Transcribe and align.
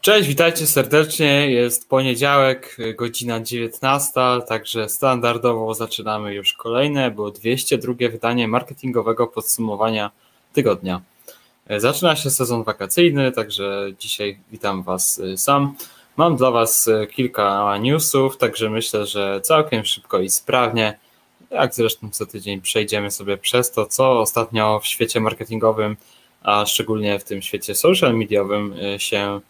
Cześć, 0.00 0.28
witajcie 0.28 0.66
serdecznie. 0.66 1.50
Jest 1.50 1.88
poniedziałek, 1.88 2.76
godzina 2.98 3.40
19, 3.40 4.10
także 4.48 4.88
standardowo 4.88 5.74
zaczynamy 5.74 6.34
już 6.34 6.52
kolejne, 6.52 7.10
bo 7.10 7.30
202 7.30 7.94
wydanie 7.98 8.48
marketingowego 8.48 9.26
podsumowania 9.26 10.10
tygodnia. 10.52 11.00
Zaczyna 11.76 12.16
się 12.16 12.30
sezon 12.30 12.64
wakacyjny, 12.64 13.32
także 13.32 13.92
dzisiaj 13.98 14.38
witam 14.52 14.82
Was 14.82 15.18
y, 15.18 15.38
sam. 15.38 15.74
Mam 16.16 16.36
dla 16.36 16.50
Was 16.50 16.88
y, 16.88 17.06
kilka 17.06 17.78
newsów, 17.78 18.36
także 18.36 18.70
myślę, 18.70 19.06
że 19.06 19.40
całkiem 19.40 19.84
szybko 19.84 20.20
i 20.20 20.30
sprawnie, 20.30 20.98
jak 21.50 21.74
zresztą 21.74 22.10
co 22.10 22.26
tydzień 22.26 22.60
przejdziemy 22.60 23.10
sobie 23.10 23.36
przez 23.36 23.70
to, 23.70 23.86
co 23.86 24.20
ostatnio 24.20 24.80
w 24.80 24.86
świecie 24.86 25.20
marketingowym, 25.20 25.96
a 26.42 26.66
szczególnie 26.66 27.18
w 27.18 27.24
tym 27.24 27.42
świecie 27.42 27.74
social 27.74 28.14
mediowym 28.14 28.72
y, 28.72 29.00
się 29.00 29.40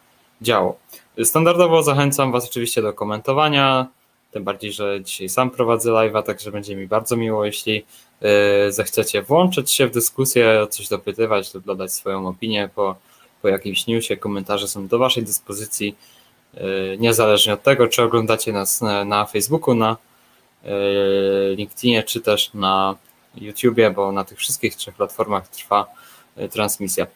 działo. 0.43 0.79
Standardowo 1.25 1.83
zachęcam 1.83 2.33
Was 2.33 2.49
oczywiście 2.49 2.83
do 2.83 2.93
komentowania, 2.93 3.87
tym 4.33 4.45
bardziej, 4.45 4.73
że 4.73 5.01
dzisiaj 5.05 5.29
sam 5.29 5.51
prowadzę 5.51 5.91
live'a, 5.91 6.23
także 6.23 6.51
będzie 6.51 6.77
mi 6.77 6.87
bardzo 6.87 7.17
miło, 7.17 7.45
jeśli 7.45 7.85
y, 8.69 8.73
zechcecie 8.73 9.23
włączyć 9.23 9.73
się 9.73 9.87
w 9.87 9.91
dyskusję, 9.91 10.67
coś 10.71 10.89
dopytywać 10.89 11.55
lub 11.55 11.65
dodać 11.65 11.93
swoją 11.93 12.29
opinię 12.29 12.71
po, 12.75 12.97
po 13.43 13.49
jakimś 13.49 13.87
newsie. 13.87 14.17
Komentarze 14.17 14.69
są 14.69 14.87
do 14.89 14.99
Waszej 14.99 15.23
dyspozycji, 15.23 15.97
y, 16.55 16.97
niezależnie 17.01 17.53
od 17.53 17.63
tego, 17.63 17.89
czy 17.89 18.03
oglądacie 18.03 18.53
nas 18.53 18.81
na, 18.81 19.05
na 19.05 19.27
Facebooku, 19.27 19.75
na 19.75 19.97
y, 20.65 20.69
LinkedInie, 21.57 22.03
czy 22.03 22.21
też 22.21 22.55
na 22.55 22.97
YouTubie, 23.35 23.91
bo 23.91 24.13
na 24.13 24.25
tych 24.25 24.39
wszystkich 24.39 24.77
trzech 24.77 24.95
platformach 24.95 25.49
trwa 25.49 25.87
transmisja. 26.51 27.07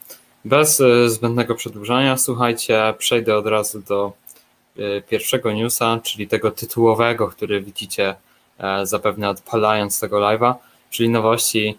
Bez 0.45 0.81
e, 0.81 1.09
zbędnego 1.09 1.55
przedłużania, 1.55 2.17
słuchajcie, 2.17 2.93
przejdę 2.97 3.37
od 3.37 3.47
razu 3.47 3.81
do 3.81 4.13
e, 4.77 5.01
pierwszego 5.01 5.51
newsa, 5.53 5.99
czyli 6.03 6.27
tego 6.27 6.51
tytułowego, 6.51 7.27
który 7.27 7.61
widzicie 7.61 8.15
e, 8.57 8.85
zapewne 8.85 9.29
odpalając 9.29 9.99
tego 9.99 10.17
live'a, 10.17 10.53
czyli 10.89 11.09
nowości, 11.09 11.77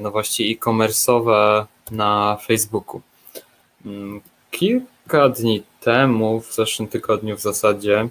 nowości 0.00 0.52
e-commerce'owe 0.52 1.64
na 1.90 2.38
Facebooku. 2.46 3.00
Mm, 3.86 4.20
kilka 4.50 5.28
dni 5.28 5.62
temu, 5.80 6.40
w 6.40 6.54
zeszłym 6.54 6.88
tygodniu 6.88 7.36
w 7.36 7.40
zasadzie, 7.40 8.08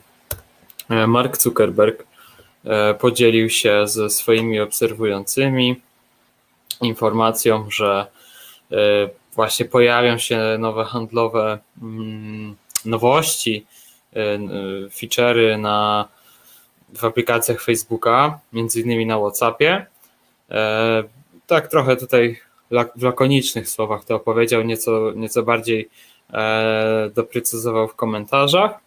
Mark 1.08 1.38
Zuckerberg 1.38 2.04
podzielił 3.00 3.50
się 3.50 3.88
ze 3.88 4.10
swoimi 4.10 4.60
obserwującymi 4.60 5.82
informacją, 6.82 7.72
że 7.72 8.08
właśnie 9.38 9.66
pojawią 9.66 10.18
się 10.18 10.40
nowe 10.60 10.86
handlowe 10.86 11.60
mm, 11.82 12.56
nowości, 12.86 13.66
y, 14.16 14.20
y, 14.20 14.90
feature'y 14.90 15.60
na, 15.60 16.08
w 16.94 17.06
aplikacjach 17.06 17.62
Facebooka, 17.62 18.40
między 18.54 18.82
innymi 18.82 19.06
na 19.06 19.18
WhatsAppie. 19.18 19.86
E, 20.52 21.04
tak 21.48 21.68
trochę 21.68 21.96
tutaj 21.96 22.40
w 22.96 23.04
lakonicznych 23.04 23.70
słowach 23.70 24.06
to 24.06 24.16
opowiedział, 24.16 24.62
nieco, 24.62 25.12
nieco 25.16 25.44
bardziej 25.44 25.90
e, 26.34 27.10
doprecyzował 27.16 27.88
w 27.88 27.96
komentarzach. 27.96 28.80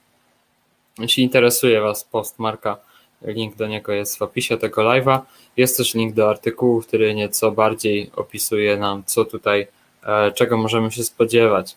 Jeśli 0.99 1.23
interesuje 1.23 1.81
Was 1.81 2.05
post 2.05 2.39
Marka, 2.39 2.77
link 3.23 3.57
do 3.57 3.67
niego 3.67 3.93
jest 3.93 4.19
w 4.19 4.23
opisie 4.23 4.57
tego 4.57 4.83
live'a. 4.83 5.21
Jest 5.57 5.77
też 5.77 5.95
link 5.95 6.15
do 6.15 6.31
artykułu, 6.31 6.83
który 6.83 7.15
nieco 7.15 7.51
bardziej 7.51 8.11
opisuje 8.17 8.77
nam, 8.77 9.03
co 9.07 9.25
tutaj 9.25 9.67
czego 10.35 10.57
możemy 10.57 10.91
się 10.91 11.05
spodziewać. 11.05 11.77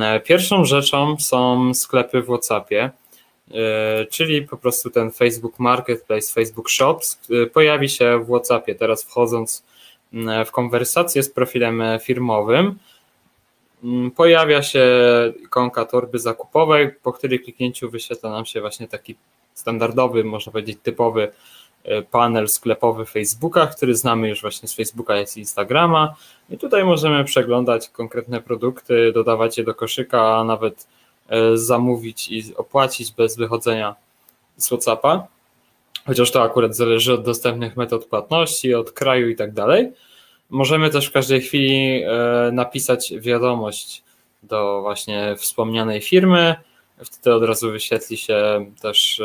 E, 0.00 0.20
pierwszą 0.20 0.64
rzeczą 0.64 1.16
są 1.18 1.74
sklepy 1.74 2.22
w 2.22 2.26
WhatsAppie, 2.26 2.90
e, 3.50 4.06
czyli 4.06 4.42
po 4.42 4.56
prostu 4.56 4.90
ten 4.90 5.10
Facebook 5.10 5.58
Marketplace, 5.58 6.32
Facebook 6.32 6.70
Shops 6.70 7.20
pojawi 7.52 7.88
się 7.88 8.24
w 8.24 8.26
WhatsAppie. 8.26 8.74
Teraz 8.74 9.04
wchodząc 9.04 9.64
w 10.46 10.50
konwersację 10.50 11.22
z 11.22 11.30
profilem 11.30 11.82
firmowym, 12.02 12.78
pojawia 14.16 14.62
się 14.62 14.84
ikonka 15.42 15.84
torby 15.84 16.18
zakupowej, 16.18 16.90
po 17.02 17.12
której 17.12 17.40
kliknięciu 17.40 17.90
wyświetla 17.90 18.30
nam 18.30 18.46
się 18.46 18.60
właśnie 18.60 18.88
taki 18.88 19.16
standardowy, 19.54 20.24
można 20.24 20.52
powiedzieć 20.52 20.78
typowy 20.82 21.28
E, 21.28 21.32
panel 22.10 22.48
sklepowy 22.48 23.06
Facebooka, 23.06 23.66
który 23.66 23.94
znamy 23.94 24.28
już 24.28 24.40
właśnie 24.40 24.68
z 24.68 24.74
Facebooka 24.74 25.20
i 25.20 25.26
z 25.26 25.36
Instagrama. 25.36 26.14
I 26.50 26.58
tutaj 26.58 26.84
możemy 26.84 27.24
przeglądać 27.24 27.88
konkretne 27.88 28.40
produkty, 28.40 29.12
dodawać 29.12 29.58
je 29.58 29.64
do 29.64 29.74
koszyka, 29.74 30.36
a 30.36 30.44
nawet 30.44 30.86
e, 31.28 31.56
zamówić 31.56 32.28
i 32.28 32.56
opłacić 32.56 33.12
bez 33.12 33.36
wychodzenia 33.36 33.94
z 34.56 34.66
WhatsAppa. 34.66 35.26
Chociaż 36.06 36.30
to 36.30 36.42
akurat 36.42 36.76
zależy 36.76 37.14
od 37.14 37.24
dostępnych 37.24 37.76
metod 37.76 38.04
płatności, 38.04 38.74
od 38.74 38.92
kraju 38.92 39.28
i 39.28 39.36
tak 39.36 39.52
dalej. 39.52 39.92
Możemy 40.50 40.90
też 40.90 41.06
w 41.06 41.12
każdej 41.12 41.40
chwili 41.40 42.02
e, 42.02 42.50
napisać 42.52 43.12
wiadomość 43.18 44.02
do 44.42 44.80
właśnie 44.82 45.34
wspomnianej 45.36 46.00
firmy. 46.00 46.54
Wtedy 47.04 47.36
od 47.36 47.42
razu 47.42 47.70
wyświetli 47.70 48.16
się 48.16 48.66
też 48.80 49.22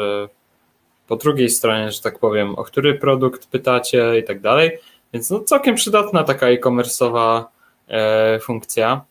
po 1.12 1.18
drugiej 1.18 1.50
stronie, 1.50 1.92
że 1.92 2.02
tak 2.02 2.20
powiem, 2.20 2.56
o 2.56 2.64
który 2.64 2.96
produkt 2.96 3.48
pytacie 3.48 4.20
i 4.20 4.24
tak 4.24 4.42
dalej. 4.42 4.78
Więc 5.14 5.30
no 5.30 5.40
całkiem 5.40 5.76
przydatna 5.76 6.24
taka 6.24 6.48
e-commerce'owa 6.48 7.44
e, 7.88 8.40
funkcja, 8.40 9.02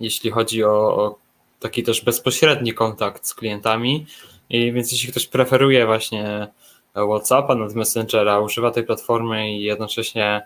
jeśli 0.00 0.30
chodzi 0.30 0.64
o, 0.64 0.96
o, 0.96 1.18
taki 1.60 1.82
też 1.82 2.04
bezpośredni 2.04 2.74
kontakt 2.74 3.26
z 3.26 3.34
klientami. 3.34 4.06
I 4.50 4.72
więc 4.72 4.92
jeśli 4.92 5.10
ktoś 5.10 5.26
preferuje 5.26 5.86
właśnie 5.86 6.48
WhatsAppa 6.94 7.54
nad 7.54 7.74
Messengera, 7.74 8.40
używa 8.40 8.70
tej 8.70 8.84
platformy 8.84 9.52
i 9.52 9.62
jednocześnie 9.62 10.42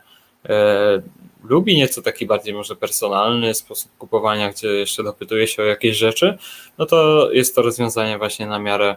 e, 0.49 1.03
lubi 1.45 1.77
nieco 1.77 2.03
taki 2.03 2.27
bardziej 2.27 2.55
może 2.55 2.77
personalny 2.77 3.55
sposób 3.55 3.91
kupowania, 3.99 4.51
gdzie 4.51 4.69
jeszcze 4.69 5.03
dopytuje 5.03 5.47
się 5.47 5.63
o 5.63 5.67
jakieś 5.67 5.97
rzeczy, 5.97 6.39
no 6.79 6.87
to 6.87 7.29
jest 7.33 7.55
to 7.55 7.63
rozwiązanie 7.63 8.19
właśnie 8.19 8.47
na 8.47 8.59
miarę 8.59 8.97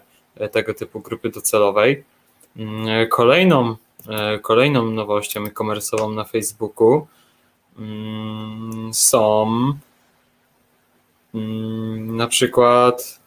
tego 0.51 0.73
typu 0.73 0.99
grupy 0.99 1.29
docelowej. 1.29 2.03
Mm, 2.57 3.09
kolejną, 3.09 3.75
e, 4.09 4.39
kolejną 4.39 4.91
nowością 4.91 5.43
e-commerce'ową 5.43 6.15
na 6.15 6.23
Facebooku 6.23 7.07
mm, 7.79 8.93
są 8.93 9.47
mm, 11.33 12.17
na 12.17 12.27
przykład 12.27 13.23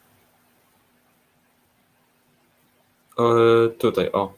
tutaj, 3.78 4.12
o, 4.12 4.32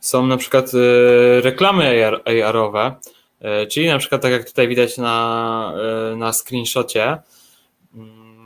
są 0.00 0.26
na 0.26 0.36
przykład 0.36 0.70
e, 0.74 1.40
reklamy 1.40 2.06
AR, 2.06 2.22
AR-owe, 2.24 2.94
e, 3.40 3.66
czyli 3.66 3.86
na 3.86 3.98
przykład 3.98 4.22
tak 4.22 4.32
jak 4.32 4.44
tutaj 4.44 4.68
widać 4.68 4.98
na, 4.98 5.72
na 6.16 6.32
screenshocie, 6.32 7.18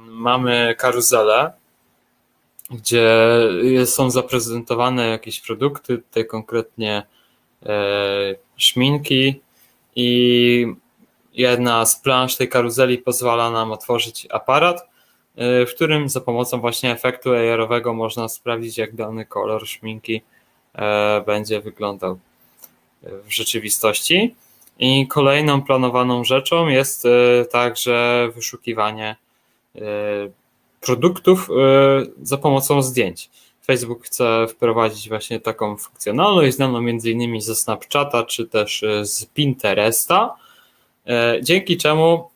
mamy 0.08 0.74
karuzelę, 0.78 1.52
gdzie 2.70 3.06
są 3.84 4.10
zaprezentowane 4.10 5.08
jakieś 5.08 5.40
produkty, 5.40 5.98
tutaj 5.98 6.26
konkretnie 6.26 7.02
e, 7.66 8.34
szminki 8.56 9.40
i 9.96 10.66
jedna 11.32 11.86
z 11.86 12.00
plansz 12.00 12.36
tej 12.36 12.48
karuzeli 12.48 12.98
pozwala 12.98 13.50
nam 13.50 13.72
otworzyć 13.72 14.26
aparat, 14.30 14.88
e, 15.36 15.66
w 15.66 15.74
którym 15.74 16.08
za 16.08 16.20
pomocą 16.20 16.60
właśnie 16.60 16.92
efektu 16.92 17.34
AR-owego 17.34 17.94
można 17.94 18.28
sprawdzić, 18.28 18.78
jak 18.78 18.94
dany 18.94 19.24
kolor 19.26 19.66
szminki 19.66 20.22
e, 20.74 21.20
będzie 21.26 21.60
wyglądał 21.60 22.18
w 23.02 23.32
rzeczywistości. 23.32 24.34
I 24.78 25.06
kolejną 25.06 25.62
planowaną 25.62 26.24
rzeczą 26.24 26.68
jest 26.68 27.04
także 27.50 28.28
wyszukiwanie 28.34 29.16
produktów 30.80 31.50
e, 31.50 32.06
za 32.22 32.36
pomocą 32.36 32.82
zdjęć. 32.82 33.30
Facebook 33.66 34.06
chce 34.06 34.46
wprowadzić 34.48 35.08
właśnie 35.08 35.40
taką 35.40 35.76
funkcjonalność, 35.76 36.56
znaną 36.56 36.80
między 36.80 37.10
innymi 37.10 37.40
ze 37.40 37.54
Snapchata 37.54 38.22
czy 38.22 38.46
też 38.46 38.82
e, 38.82 39.04
z 39.04 39.26
Pinteresta, 39.26 40.34
e, 41.06 41.38
dzięki 41.42 41.76
czemu 41.76 42.30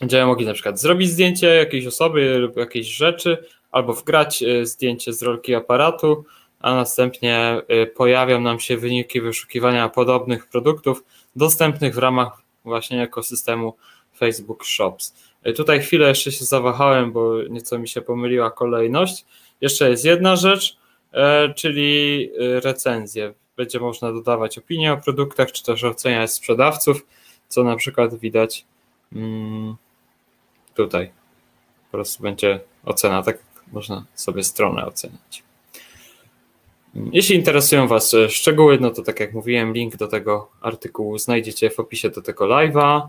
będziemy 0.00 0.26
mogli 0.26 0.46
na 0.46 0.54
przykład 0.54 0.80
zrobić 0.80 1.10
zdjęcie 1.10 1.46
jakiejś 1.46 1.86
osoby 1.86 2.38
lub 2.38 2.56
jakiejś 2.56 2.86
rzeczy, 2.86 3.44
albo 3.72 3.92
wgrać 3.92 4.44
zdjęcie 4.62 5.12
z 5.12 5.22
rolki 5.22 5.54
aparatu, 5.54 6.24
a 6.60 6.74
następnie 6.74 7.62
pojawią 7.94 8.40
nam 8.40 8.60
się 8.60 8.76
wyniki 8.76 9.20
wyszukiwania 9.20 9.88
podobnych 9.88 10.46
produktów 10.46 11.04
dostępnych 11.36 11.94
w 11.94 11.98
ramach 11.98 12.42
właśnie 12.64 13.02
ekosystemu 13.02 13.76
Facebook 14.18 14.64
Shops. 14.64 15.14
Tutaj 15.56 15.80
chwilę 15.80 16.08
jeszcze 16.08 16.32
się 16.32 16.44
zawahałem, 16.44 17.12
bo 17.12 17.42
nieco 17.42 17.78
mi 17.78 17.88
się 17.88 18.02
pomyliła 18.02 18.50
kolejność. 18.50 19.24
Jeszcze 19.60 19.90
jest 19.90 20.04
jedna 20.04 20.36
rzecz, 20.36 20.76
e, 21.12 21.54
czyli 21.54 22.30
e, 22.40 22.60
recenzje. 22.60 23.34
Będzie 23.56 23.80
można 23.80 24.12
dodawać 24.12 24.58
opinie 24.58 24.92
o 24.92 24.96
produktach, 24.96 25.52
czy 25.52 25.64
też 25.64 25.84
oceniać 25.84 26.32
sprzedawców, 26.32 27.06
co 27.48 27.64
na 27.64 27.76
przykład 27.76 28.14
widać 28.14 28.64
mm, 29.12 29.76
tutaj. 30.74 31.10
prostu 31.90 32.22
będzie 32.22 32.60
ocena, 32.84 33.22
tak 33.22 33.38
można 33.72 34.04
sobie 34.14 34.44
stronę 34.44 34.86
ocenić. 34.86 35.42
Jeśli 37.12 37.36
interesują 37.36 37.88
Was 37.88 38.14
szczegóły, 38.28 38.78
no 38.80 38.90
to 38.90 39.02
tak 39.02 39.20
jak 39.20 39.32
mówiłem, 39.32 39.72
link 39.72 39.96
do 39.96 40.08
tego 40.08 40.50
artykułu 40.60 41.18
znajdziecie 41.18 41.70
w 41.70 41.80
opisie 41.80 42.10
do 42.10 42.22
tego 42.22 42.44
live'a. 42.44 43.08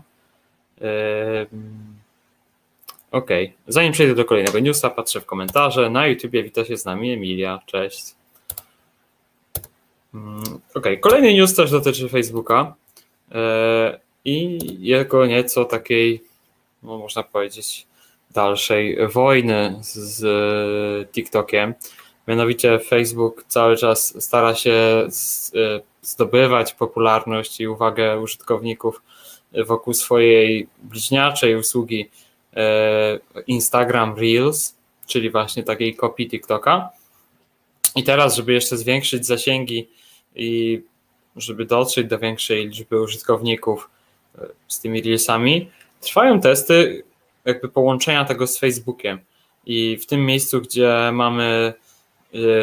Ok, 3.14 3.30
zanim 3.68 3.92
przejdę 3.92 4.14
do 4.14 4.24
kolejnego 4.24 4.58
newsa, 4.58 4.90
patrzę 4.90 5.20
w 5.20 5.26
komentarze. 5.26 5.90
Na 5.90 6.06
YouTubie 6.06 6.42
wita 6.42 6.64
się 6.64 6.76
z 6.76 6.84
nami 6.84 7.12
Emilia. 7.12 7.60
Cześć. 7.66 8.14
Ok, 10.74 10.86
kolejny 11.00 11.34
news 11.34 11.54
też 11.54 11.70
dotyczy 11.70 12.08
Facebooka 12.08 12.74
e, 13.32 14.00
i 14.24 14.58
jego 14.78 15.26
nieco 15.26 15.64
takiej, 15.64 16.22
no 16.82 16.98
można 16.98 17.22
powiedzieć, 17.22 17.86
dalszej 18.30 19.08
wojny 19.08 19.78
z 19.80 21.12
TikTokiem. 21.12 21.74
Mianowicie 22.28 22.78
Facebook 22.78 23.44
cały 23.48 23.76
czas 23.76 24.22
stara 24.22 24.54
się 24.54 24.72
e, 24.72 25.08
zdobywać 26.02 26.72
popularność 26.72 27.60
i 27.60 27.68
uwagę 27.68 28.20
użytkowników 28.20 29.02
wokół 29.66 29.94
swojej 29.94 30.68
bliźniaczej 30.82 31.56
usługi 31.56 32.10
Instagram 33.46 34.14
Reels, 34.14 34.76
czyli 35.06 35.30
właśnie 35.30 35.62
takiej 35.62 35.96
kopii 35.96 36.28
TikToka. 36.28 36.90
I 37.96 38.04
teraz, 38.04 38.36
żeby 38.36 38.52
jeszcze 38.52 38.76
zwiększyć 38.76 39.26
zasięgi 39.26 39.88
i 40.34 40.82
żeby 41.36 41.64
dotrzeć 41.64 42.06
do 42.06 42.18
większej 42.18 42.68
liczby 42.68 43.00
użytkowników 43.00 43.90
e, 44.38 44.46
z 44.68 44.80
tymi 44.80 45.02
Reelsami, 45.02 45.70
trwają 46.00 46.40
testy 46.40 47.04
jakby 47.44 47.68
połączenia 47.68 48.24
tego 48.24 48.46
z 48.46 48.58
Facebookiem. 48.58 49.18
I 49.66 49.96
w 49.96 50.06
tym 50.06 50.26
miejscu, 50.26 50.60
gdzie 50.60 51.10
mamy 51.12 51.74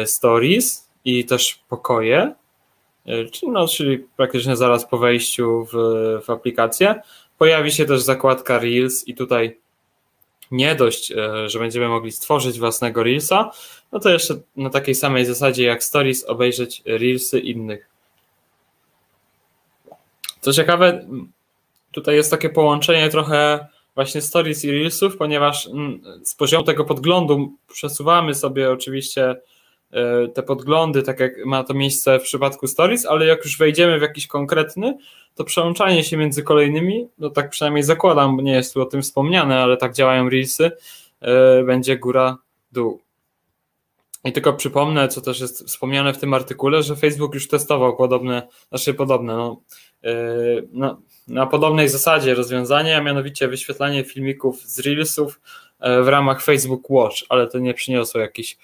stories 0.04 0.88
i 1.04 1.24
też 1.24 1.60
pokoje, 1.68 2.34
E, 3.06 3.24
czyli, 3.24 3.52
no, 3.52 3.68
czyli 3.68 3.98
praktycznie 4.16 4.56
zaraz 4.56 4.86
po 4.86 4.98
wejściu 4.98 5.66
w, 5.72 5.76
w 6.24 6.30
aplikację. 6.30 7.02
Pojawi 7.38 7.72
się 7.72 7.84
też 7.84 8.02
zakładka 8.02 8.58
Reels 8.58 9.08
i 9.08 9.14
tutaj 9.14 9.58
nie 10.52 10.74
dość, 10.74 11.12
e, 11.12 11.48
że 11.48 11.58
będziemy 11.58 11.88
mogli 11.88 12.12
stworzyć 12.12 12.58
własnego 12.58 13.02
Reelsa, 13.02 13.50
no 13.92 14.00
to 14.00 14.10
jeszcze 14.10 14.34
na 14.56 14.70
takiej 14.70 14.94
samej 14.94 15.26
zasadzie 15.26 15.64
jak 15.64 15.84
Stories 15.84 16.24
obejrzeć 16.24 16.82
Reelsy 16.86 17.40
innych. 17.40 17.88
Co 20.40 20.52
ciekawe, 20.52 21.06
tutaj 21.92 22.14
jest 22.14 22.30
takie 22.30 22.48
połączenie 22.48 23.08
trochę 23.10 23.66
właśnie 23.94 24.20
Stories 24.20 24.64
i 24.64 24.70
Reelsów, 24.70 25.16
ponieważ 25.16 25.68
z 26.24 26.34
poziomu 26.34 26.64
tego 26.64 26.84
podglądu 26.84 27.52
przesuwamy 27.72 28.34
sobie 28.34 28.70
oczywiście 28.70 29.36
te 30.34 30.42
podglądy, 30.42 31.02
tak 31.02 31.20
jak 31.20 31.44
ma 31.44 31.64
to 31.64 31.74
miejsce 31.74 32.18
w 32.18 32.22
przypadku 32.22 32.66
stories, 32.66 33.06
ale 33.06 33.26
jak 33.26 33.44
już 33.44 33.58
wejdziemy 33.58 33.98
w 33.98 34.02
jakiś 34.02 34.26
konkretny, 34.26 34.98
to 35.34 35.44
przełączanie 35.44 36.04
się 36.04 36.16
między 36.16 36.42
kolejnymi, 36.42 37.08
no 37.18 37.30
tak 37.30 37.50
przynajmniej 37.50 37.82
zakładam, 37.82 38.36
bo 38.36 38.42
nie 38.42 38.52
jest 38.52 38.74
tu 38.74 38.82
o 38.82 38.86
tym 38.86 39.02
wspomniane, 39.02 39.58
ale 39.58 39.76
tak 39.76 39.92
działają 39.92 40.28
reelsy, 40.28 40.70
e, 41.20 41.64
będzie 41.64 41.98
góra, 41.98 42.38
dół. 42.72 43.00
I 44.24 44.32
tylko 44.32 44.52
przypomnę, 44.52 45.08
co 45.08 45.20
też 45.20 45.40
jest 45.40 45.66
wspomniane 45.66 46.14
w 46.14 46.18
tym 46.18 46.34
artykule, 46.34 46.82
że 46.82 46.96
Facebook 46.96 47.34
już 47.34 47.48
testował 47.48 47.96
podobne, 47.96 48.48
znaczy 48.68 48.94
podobne, 48.94 49.36
no, 49.36 49.60
e, 50.04 50.14
no, 50.72 51.00
na 51.28 51.46
podobnej 51.46 51.88
zasadzie 51.88 52.34
rozwiązanie, 52.34 52.96
a 52.96 53.00
mianowicie 53.00 53.48
wyświetlanie 53.48 54.04
filmików 54.04 54.62
z 54.62 54.80
Reelsów 54.80 55.40
w 55.80 56.08
ramach 56.08 56.42
Facebook 56.42 56.90
Watch, 56.90 57.16
ale 57.28 57.46
to 57.46 57.58
nie 57.58 57.74
przyniosło 57.74 58.20
jakichś 58.20 58.56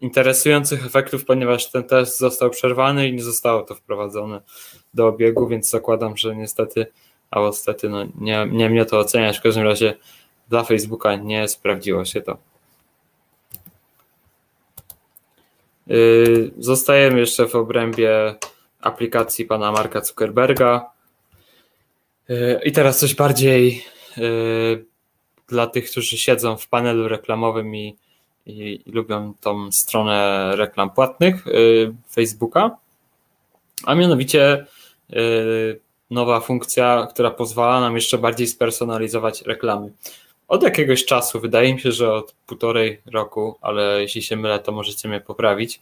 interesujących 0.00 0.86
efektów, 0.86 1.24
ponieważ 1.24 1.70
ten 1.70 1.84
test 1.84 2.18
został 2.18 2.50
przerwany 2.50 3.08
i 3.08 3.12
nie 3.12 3.22
zostało 3.22 3.62
to 3.62 3.74
wprowadzone 3.74 4.40
do 4.94 5.06
obiegu, 5.06 5.48
więc 5.48 5.70
zakładam, 5.70 6.16
że 6.16 6.36
niestety, 6.36 6.86
a 7.30 7.40
niestety 7.40 7.88
no, 7.88 8.04
nie, 8.20 8.46
nie 8.50 8.70
mnie 8.70 8.84
to 8.84 8.98
oceniać, 8.98 9.38
w 9.38 9.42
każdym 9.42 9.64
razie 9.64 9.94
dla 10.48 10.64
Facebooka 10.64 11.16
nie 11.16 11.48
sprawdziło 11.48 12.04
się 12.04 12.20
to. 12.20 12.38
Yy, 15.86 16.50
zostajemy 16.58 17.20
jeszcze 17.20 17.46
w 17.46 17.54
obrębie 17.54 18.34
aplikacji 18.80 19.44
pana 19.44 19.72
Marka 19.72 20.00
Zuckerberga. 20.00 20.90
Yy, 22.28 22.60
I 22.64 22.72
teraz 22.72 22.98
coś 22.98 23.14
bardziej 23.14 23.84
yy, 24.16 24.84
dla 25.48 25.66
tych, 25.66 25.90
którzy 25.90 26.18
siedzą 26.18 26.56
w 26.56 26.68
panelu 26.68 27.08
reklamowym 27.08 27.76
i 27.76 27.96
i, 28.48 28.82
lubią 28.86 29.34
tą 29.40 29.72
stronę 29.72 30.50
reklam 30.56 30.90
płatnych 30.90 31.46
y, 31.46 31.94
Facebooka, 32.10 32.76
a 33.84 33.94
mianowicie 33.94 34.66
y, 35.12 35.80
nowa 36.10 36.40
funkcja, 36.40 37.08
która 37.10 37.30
pozwala 37.30 37.80
nam 37.80 37.94
jeszcze 37.94 38.18
bardziej 38.18 38.46
spersonalizować 38.46 39.42
reklamy. 39.42 39.92
Od 40.48 40.62
jakiegoś 40.62 41.04
czasu, 41.04 41.40
wydaje 41.40 41.74
mi 41.74 41.80
się, 41.80 41.92
że 41.92 42.12
od 42.12 42.34
półtorej 42.46 43.00
roku, 43.06 43.56
ale 43.60 44.02
jeśli 44.02 44.22
się 44.22 44.36
mylę, 44.36 44.58
to 44.58 44.72
możecie 44.72 45.08
mnie 45.08 45.20
poprawić. 45.20 45.80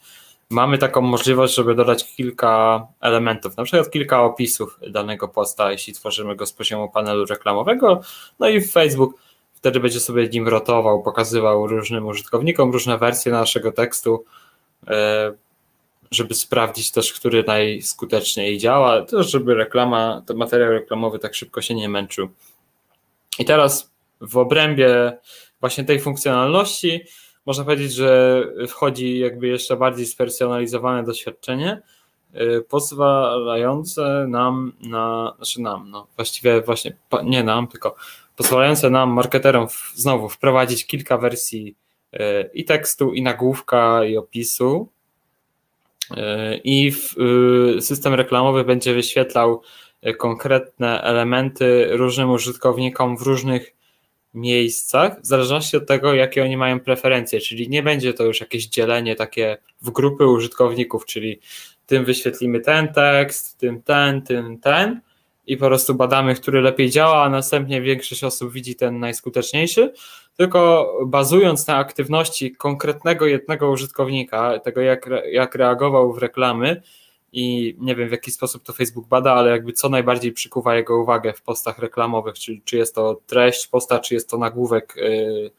Mamy 0.50 0.78
taką 0.78 1.00
możliwość, 1.00 1.54
żeby 1.54 1.74
dodać 1.74 2.16
kilka 2.16 2.86
elementów, 3.00 3.56
na 3.56 3.64
przykład 3.64 3.90
kilka 3.90 4.22
opisów 4.22 4.78
danego 4.90 5.28
posta, 5.28 5.72
jeśli 5.72 5.92
tworzymy 5.92 6.36
go 6.36 6.46
z 6.46 6.52
poziomu 6.52 6.88
panelu 6.88 7.24
reklamowego. 7.24 8.00
No 8.38 8.48
i 8.48 8.60
Facebook 8.60 9.14
wtedy 9.66 9.80
będzie 9.80 10.00
sobie 10.00 10.28
nim 10.28 10.48
rotował, 10.48 11.02
pokazywał 11.02 11.66
różnym 11.66 12.06
użytkownikom 12.06 12.72
różne 12.72 12.98
wersje 12.98 13.32
naszego 13.32 13.72
tekstu, 13.72 14.24
e, 14.88 15.32
żeby 16.10 16.34
sprawdzić 16.34 16.90
też, 16.90 17.12
który 17.12 17.44
najskuteczniej 17.46 18.58
działa, 18.58 19.02
też 19.02 19.30
żeby 19.30 19.54
reklama, 19.54 20.22
ten 20.26 20.36
materiał 20.36 20.70
reklamowy 20.70 21.18
tak 21.18 21.34
szybko 21.34 21.62
się 21.62 21.74
nie 21.74 21.88
męczył. 21.88 22.28
I 23.38 23.44
teraz 23.44 23.92
w 24.20 24.36
obrębie 24.36 25.18
właśnie 25.60 25.84
tej 25.84 26.00
funkcjonalności 26.00 27.00
można 27.46 27.64
powiedzieć, 27.64 27.92
że 27.92 28.42
wchodzi 28.68 29.18
jakby 29.18 29.46
jeszcze 29.46 29.76
bardziej 29.76 30.06
spersonalizowane 30.06 31.04
doświadczenie, 31.04 31.82
e, 32.34 32.60
pozwalające 32.60 34.26
nam 34.28 34.72
na, 34.80 35.34
znaczy 35.36 35.60
nam, 35.60 35.90
no 35.90 36.06
właściwie 36.16 36.60
właśnie 36.62 36.96
nie 37.24 37.44
nam, 37.44 37.68
tylko 37.68 37.96
pozwalające 38.36 38.90
nam, 38.90 39.10
marketerom, 39.10 39.66
znowu 39.94 40.28
wprowadzić 40.28 40.86
kilka 40.86 41.18
wersji 41.18 41.76
e, 42.12 42.42
i 42.42 42.64
tekstu, 42.64 43.12
i 43.12 43.22
nagłówka, 43.22 44.04
i 44.04 44.16
opisu. 44.16 44.88
E, 46.16 46.56
I 46.56 46.92
e, 47.76 47.80
system 47.80 48.14
reklamowy 48.14 48.64
będzie 48.64 48.94
wyświetlał 48.94 49.62
konkretne 50.18 51.02
elementy 51.02 51.88
różnym 51.90 52.30
użytkownikom 52.30 53.16
w 53.16 53.22
różnych 53.22 53.76
miejscach, 54.34 55.20
w 55.20 55.26
zależności 55.26 55.76
od 55.76 55.86
tego, 55.86 56.14
jakie 56.14 56.44
oni 56.44 56.56
mają 56.56 56.80
preferencje, 56.80 57.40
czyli 57.40 57.68
nie 57.68 57.82
będzie 57.82 58.12
to 58.12 58.24
już 58.24 58.40
jakieś 58.40 58.66
dzielenie 58.66 59.16
takie 59.16 59.56
w 59.82 59.90
grupy 59.90 60.26
użytkowników, 60.26 61.06
czyli 61.06 61.40
tym 61.86 62.04
wyświetlimy 62.04 62.60
ten 62.60 62.92
tekst, 62.92 63.58
tym 63.58 63.82
ten, 63.82 64.22
tym 64.22 64.58
ten, 64.60 65.00
i 65.46 65.56
po 65.56 65.66
prostu 65.66 65.94
badamy, 65.94 66.34
który 66.34 66.60
lepiej 66.60 66.90
działa, 66.90 67.22
a 67.22 67.28
następnie 67.28 67.80
większość 67.80 68.24
osób 68.24 68.52
widzi 68.52 68.76
ten 68.76 68.98
najskuteczniejszy, 68.98 69.92
tylko 70.36 70.92
bazując 71.06 71.66
na 71.66 71.76
aktywności 71.76 72.52
konkretnego 72.56 73.26
jednego 73.26 73.70
użytkownika, 73.70 74.58
tego 74.58 74.80
jak, 74.80 75.10
jak 75.32 75.54
reagował 75.54 76.12
w 76.12 76.18
reklamy 76.18 76.82
i 77.32 77.76
nie 77.78 77.96
wiem 77.96 78.08
w 78.08 78.12
jaki 78.12 78.30
sposób 78.30 78.62
to 78.62 78.72
Facebook 78.72 79.08
bada, 79.08 79.32
ale 79.32 79.50
jakby 79.50 79.72
co 79.72 79.88
najbardziej 79.88 80.32
przykuwa 80.32 80.76
jego 80.76 80.98
uwagę 81.02 81.32
w 81.32 81.42
postach 81.42 81.78
reklamowych, 81.78 82.34
czyli 82.34 82.62
czy 82.64 82.76
jest 82.76 82.94
to 82.94 83.20
treść 83.26 83.66
posta, 83.66 83.98
czy 83.98 84.14
jest 84.14 84.30
to 84.30 84.38
nagłówek 84.38 84.96
y, 84.96 85.50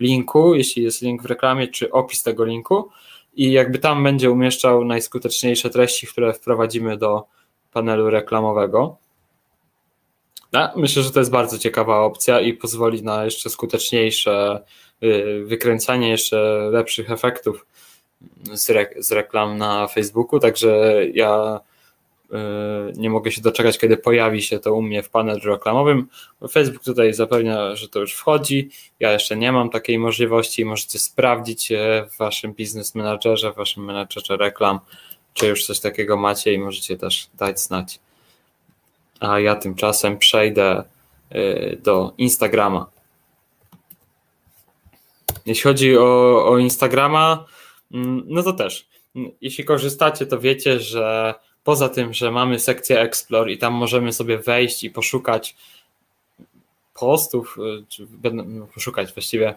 linku, 0.00 0.54
jeśli 0.54 0.82
jest 0.82 1.02
link 1.02 1.22
w 1.22 1.26
reklamie, 1.26 1.68
czy 1.68 1.90
opis 1.90 2.22
tego 2.22 2.44
linku 2.44 2.90
i 3.34 3.52
jakby 3.52 3.78
tam 3.78 4.04
będzie 4.04 4.30
umieszczał 4.30 4.84
najskuteczniejsze 4.84 5.70
treści, 5.70 6.06
które 6.06 6.32
wprowadzimy 6.32 6.96
do 6.96 7.24
panelu 7.72 8.10
reklamowego. 8.10 8.96
Ja 10.52 10.72
myślę, 10.76 11.02
że 11.02 11.10
to 11.10 11.18
jest 11.18 11.30
bardzo 11.30 11.58
ciekawa 11.58 12.00
opcja 12.00 12.40
i 12.40 12.52
pozwoli 12.52 13.02
na 13.02 13.24
jeszcze 13.24 13.50
skuteczniejsze 13.50 14.64
y, 15.02 15.44
wykręcanie 15.44 16.08
jeszcze 16.08 16.68
lepszych 16.72 17.10
efektów 17.10 17.66
z, 18.52 18.70
re 18.70 18.86
z 18.98 19.12
reklam 19.12 19.58
na 19.58 19.86
Facebooku, 19.88 20.40
także 20.40 21.00
ja 21.14 21.60
y, 22.24 22.36
nie 22.96 23.10
mogę 23.10 23.32
się 23.32 23.42
doczekać, 23.42 23.78
kiedy 23.78 23.96
pojawi 23.96 24.42
się 24.42 24.58
to 24.58 24.74
u 24.74 24.82
mnie 24.82 25.02
w 25.02 25.10
panelu 25.10 25.40
reklamowym. 25.44 26.08
Facebook 26.50 26.84
tutaj 26.84 27.14
zapewnia, 27.14 27.76
że 27.76 27.88
to 27.88 28.00
już 28.00 28.14
wchodzi. 28.14 28.70
Ja 29.00 29.12
jeszcze 29.12 29.36
nie 29.36 29.52
mam 29.52 29.70
takiej 29.70 29.98
możliwości. 29.98 30.64
Możecie 30.64 30.98
sprawdzić 30.98 31.72
w 32.12 32.18
waszym 32.18 32.54
biznes 32.54 32.94
menadżerze, 32.94 33.52
w 33.52 33.56
waszym 33.56 33.84
menadżerze 33.84 34.36
reklam, 34.36 34.80
czy 35.34 35.46
już 35.46 35.66
coś 35.66 35.80
takiego 35.80 36.16
macie 36.16 36.52
i 36.52 36.58
możecie 36.58 36.96
też 36.96 37.28
dać 37.38 37.60
znać 37.60 38.00
a 39.22 39.40
ja 39.40 39.56
tymczasem 39.56 40.18
przejdę 40.18 40.84
y, 41.34 41.78
do 41.82 42.12
Instagrama. 42.18 42.86
Jeśli 45.46 45.62
chodzi 45.62 45.98
o, 45.98 46.44
o 46.48 46.58
Instagrama, 46.58 47.44
mm, 47.92 48.22
no 48.26 48.42
to 48.42 48.52
też. 48.52 48.86
Jeśli 49.40 49.64
korzystacie, 49.64 50.26
to 50.26 50.38
wiecie, 50.38 50.80
że 50.80 51.34
poza 51.64 51.88
tym, 51.88 52.14
że 52.14 52.30
mamy 52.30 52.58
sekcję 52.58 53.00
Explore 53.00 53.52
i 53.52 53.58
tam 53.58 53.72
możemy 53.74 54.12
sobie 54.12 54.38
wejść 54.38 54.84
i 54.84 54.90
poszukać 54.90 55.56
postów, 56.94 57.58
y, 57.58 57.84
czy 57.88 58.06
no, 58.32 58.66
poszukać 58.74 59.12
właściwie 59.12 59.54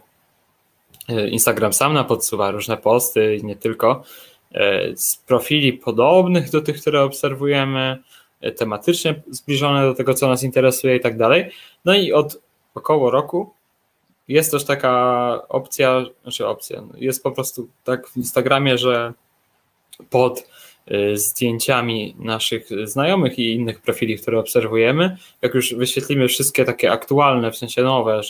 y, 1.10 1.30
Instagram 1.30 1.74
sam 1.74 1.94
na 1.94 2.04
podsuwa 2.04 2.52
różne 2.52 2.78
posty 2.78 3.36
i 3.36 3.46
nie 3.46 3.56
tylko 3.56 4.04
z 4.96 5.16
profili 5.16 5.74
podobnych 5.74 6.50
do 6.50 6.62
tych, 6.62 6.82
które 6.82 7.04
obserwujemy, 7.04 8.04
tematycznie 8.58 9.22
zbliżone 9.30 9.86
do 9.86 9.94
tego, 9.94 10.14
co 10.14 10.28
nas 10.28 10.44
interesuje 10.44 10.96
i 10.96 11.00
tak 11.00 11.18
dalej. 11.18 11.52
No 11.86 11.94
i 11.94 12.14
od 12.14 12.42
około 12.76 13.12
roku 13.12 13.54
jest 14.28 14.52
też 14.52 14.66
taka 14.66 15.42
opcja, 15.50 16.06
znaczy 16.22 16.48
opcja, 16.48 16.84
jest 16.96 17.24
po 17.24 17.32
prostu 17.32 17.68
tak 17.84 18.08
w 18.08 18.18
Instagramie, 18.18 18.78
że 18.78 19.14
pod 20.10 20.48
zdjęciami 21.14 22.16
naszych 22.20 22.68
znajomych 22.84 23.40
i 23.40 23.54
innych 23.54 23.82
profili, 23.82 24.18
które 24.18 24.40
obserwujemy. 24.40 25.18
Jak 25.42 25.54
już 25.54 25.74
wyświetlimy 25.74 26.28
wszystkie 26.28 26.66
takie 26.66 26.92
aktualne, 26.92 27.52
w 27.52 27.58
sensie 27.58 27.84
nowe 27.84 28.22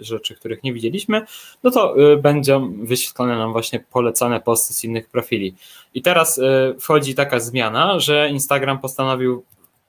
rzeczy, 0.00 0.34
których 0.34 0.62
nie 0.62 0.72
widzieliśmy, 0.72 1.22
no 1.62 1.70
to 1.70 2.12
y, 2.12 2.16
będą 2.16 2.72
wyświetlone 2.84 3.38
nam 3.38 3.52
właśnie 3.52 3.84
polecane 3.92 4.40
posty 4.40 4.74
z 4.74 4.84
innych 4.84 5.08
profili. 5.08 5.54
I 5.94 6.02
teraz 6.02 6.38
y, 6.38 6.74
wchodzi 6.80 7.14
taka 7.14 7.40
zmiana, 7.40 8.00
że 8.00 8.28
Instagram 8.30 8.78
postanowił 8.78 9.44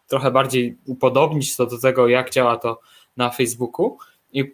trochę 0.07 0.31
bardziej 0.31 0.77
upodobnić 0.85 1.55
to 1.55 1.65
do 1.65 1.79
tego, 1.79 2.07
jak 2.07 2.29
działa 2.31 2.57
to 2.57 2.79
na 3.17 3.29
Facebooku 3.29 3.97
i 4.33 4.51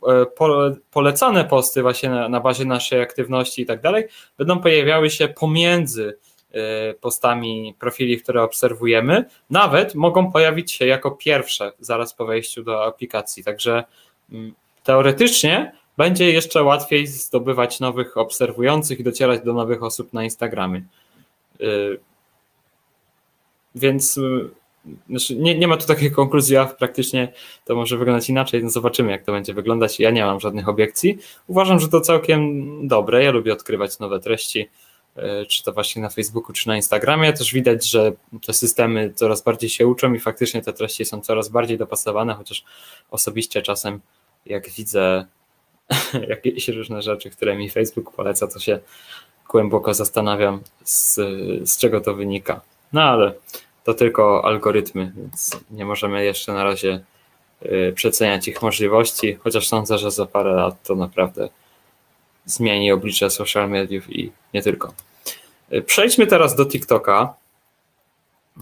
polecane 0.91 1.45
posty 1.45 1.81
właśnie 1.81 2.09
na, 2.09 2.39
bazie 2.39 2.65
naszej 2.65 3.01
aktywności 3.01 3.61
i 3.61 3.65
tak 3.65 3.81
dalej 3.81 4.03
będą 4.37 4.59
pojawiały 4.59 5.09
się 5.09 5.27
pomiędzy 5.27 6.17
Y, 6.30 6.30
postami 7.01 7.75
profili, 7.79 8.21
które 8.21 8.43
obserwujemy, 8.43 9.25
nawet 9.49 9.95
mogą 9.95 10.31
pojawić 10.31 10.71
się 10.71 10.85
jako 10.85 11.11
pierwsze 11.11 11.71
zaraz 11.79 12.13
po 12.13 12.25
wejściu 12.25 12.63
do 12.63 12.85
aplikacji. 12.85 13.43
Także 13.43 13.83
mm, 14.31 14.53
teoretycznie 14.83 15.71
będzie 15.97 16.31
jeszcze 16.31 16.63
łatwiej 16.63 17.07
zdobywać 17.07 17.79
nowych 17.79 18.17
obserwujących 18.17 18.99
i 18.99 19.03
docierać 19.03 19.41
do 19.41 19.53
nowych 19.53 19.83
osób 19.83 20.13
na 20.13 20.23
Instagramie. 20.23 20.83
Y, 21.61 21.99
więc 23.75 24.17
y, 24.17 24.49
znaczy 25.09 25.35
nie, 25.35 25.57
nie 25.57 25.67
ma 25.67 25.77
tu 25.77 25.87
takiej 25.87 26.11
konkluzji, 26.11 26.57
a 26.57 26.65
praktycznie 26.65 27.33
to 27.65 27.75
może 27.75 27.97
wyglądać 27.97 28.29
inaczej. 28.29 28.63
No 28.63 28.69
zobaczymy, 28.69 29.11
jak 29.11 29.23
to 29.23 29.31
będzie 29.31 29.53
wyglądać. 29.53 29.99
Ja 29.99 30.11
nie 30.11 30.25
mam 30.25 30.39
żadnych 30.39 30.69
obiekcji. 30.69 31.17
Uważam, 31.47 31.79
że 31.79 31.87
to 31.87 32.01
całkiem 32.01 32.87
dobre. 32.87 33.23
Ja 33.23 33.31
lubię 33.31 33.53
odkrywać 33.53 33.99
nowe 33.99 34.19
treści 34.19 34.69
czy 35.47 35.63
to 35.63 35.73
właśnie 35.73 36.01
na 36.01 36.09
Facebooku, 36.09 36.53
czy 36.53 36.67
na 36.67 36.75
Instagramie. 36.75 37.33
Też 37.33 37.53
widać, 37.53 37.89
że 37.89 38.11
te 38.45 38.53
systemy 38.53 39.13
coraz 39.15 39.41
bardziej 39.41 39.69
się 39.69 39.87
uczą 39.87 40.13
i 40.13 40.19
faktycznie 40.19 40.61
te 40.61 40.73
treści 40.73 41.05
są 41.05 41.21
coraz 41.21 41.49
bardziej 41.49 41.77
dopasowane, 41.77 42.33
chociaż 42.33 42.63
osobiście 43.11 43.61
czasem 43.61 43.99
jak 44.45 44.69
widzę 44.69 45.25
jakieś 46.29 46.67
różne 46.67 47.01
rzeczy, 47.01 47.29
które 47.29 47.55
mi 47.55 47.69
Facebook 47.69 48.15
poleca, 48.15 48.47
to 48.47 48.59
się 48.59 48.79
głęboko 49.49 49.93
zastanawiam, 49.93 50.61
z, 50.83 51.15
z 51.69 51.77
czego 51.77 52.01
to 52.01 52.13
wynika. 52.13 52.61
No 52.93 53.01
ale 53.01 53.33
to 53.83 53.93
tylko 53.93 54.45
algorytmy, 54.45 55.11
więc 55.15 55.59
nie 55.71 55.85
możemy 55.85 56.25
jeszcze 56.25 56.53
na 56.53 56.63
razie 56.63 57.03
e, 57.61 57.91
przeceniać 57.91 58.47
ich 58.47 58.61
możliwości, 58.61 59.37
chociaż 59.43 59.67
sądzę, 59.67 59.97
że 59.97 60.11
za 60.11 60.25
parę 60.25 60.53
lat 60.53 60.83
to 60.83 60.95
naprawdę 60.95 61.49
zmieni 62.51 62.91
oblicze 62.91 63.29
social 63.29 63.69
mediów 63.69 64.15
i 64.15 64.31
nie 64.53 64.61
tylko. 64.61 64.93
Przejdźmy 65.85 66.27
teraz 66.27 66.55
do 66.55 66.65
TikToka, 66.65 67.33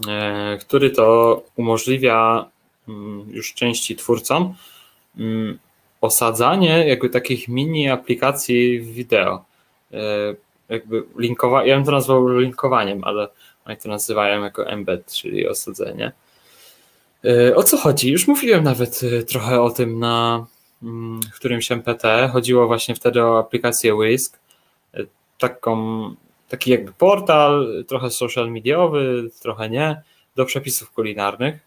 e, 0.08 0.58
który 0.60 0.90
to 0.90 1.42
umożliwia 1.56 2.46
mm, 2.88 3.26
już 3.30 3.54
części 3.54 3.96
twórcom 3.96 4.54
mm, 5.18 5.58
osadzanie 6.00 6.88
jakby 6.88 7.08
takich 7.08 7.48
mini 7.48 7.88
aplikacji 7.88 8.80
wideo. 8.80 9.44
E, 9.92 9.96
jakby 10.68 11.02
linkowa- 11.02 11.66
ja 11.66 11.76
bym 11.76 11.84
to 11.84 11.90
nazwał 11.90 12.28
linkowaniem, 12.28 13.04
ale 13.04 13.28
oni 13.64 13.76
to 13.76 13.88
nazywają 13.88 14.42
jako 14.42 14.66
embed, 14.66 15.12
czyli 15.12 15.48
osadzenie. 15.48 16.12
E, 17.24 17.56
o 17.56 17.62
co 17.62 17.76
chodzi? 17.76 18.10
Już 18.10 18.28
mówiłem 18.28 18.64
nawet 18.64 19.00
trochę 19.28 19.62
o 19.62 19.70
tym 19.70 19.98
na 19.98 20.46
w 21.32 21.34
którymś 21.34 21.72
MPT. 21.72 22.28
Chodziło 22.32 22.66
właśnie 22.66 22.94
wtedy 22.94 23.24
o 23.24 23.38
aplikację 23.38 23.94
Whisk, 23.94 24.38
taką, 25.38 26.14
taki 26.48 26.70
jakby 26.70 26.92
portal, 26.92 27.84
trochę 27.88 28.10
social 28.10 28.50
mediowy, 28.50 29.30
trochę 29.42 29.70
nie, 29.70 30.02
do 30.36 30.44
przepisów 30.44 30.90
kulinarnych, 30.90 31.58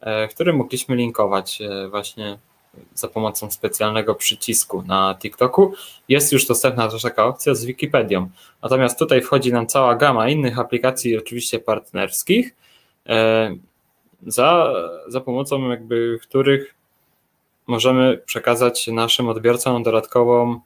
e, 0.00 0.28
w 0.28 0.34
którym 0.34 0.56
mogliśmy 0.56 0.96
linkować 0.96 1.62
e, 1.62 1.88
właśnie 1.88 2.38
za 2.94 3.08
pomocą 3.08 3.50
specjalnego 3.50 4.14
przycisku 4.14 4.82
na 4.82 5.16
TikToku. 5.20 5.72
Jest 6.08 6.32
już 6.32 6.46
dostępna 6.46 6.88
też 6.88 7.02
taka 7.02 7.26
opcja 7.26 7.54
z 7.54 7.64
Wikipedią. 7.64 8.30
Natomiast 8.62 8.98
tutaj 8.98 9.22
wchodzi 9.22 9.52
nam 9.52 9.66
cała 9.66 9.94
gama 9.94 10.28
innych 10.28 10.58
aplikacji, 10.58 11.18
oczywiście 11.18 11.58
partnerskich, 11.58 12.54
e, 13.06 13.56
za, 14.26 14.74
za 15.08 15.20
pomocą 15.20 15.68
jakby 15.70 16.18
których 16.22 16.77
możemy 17.68 18.18
przekazać 18.26 18.86
naszym 18.86 19.28
odbiorcom 19.28 19.82
dodatkową, 19.82 20.60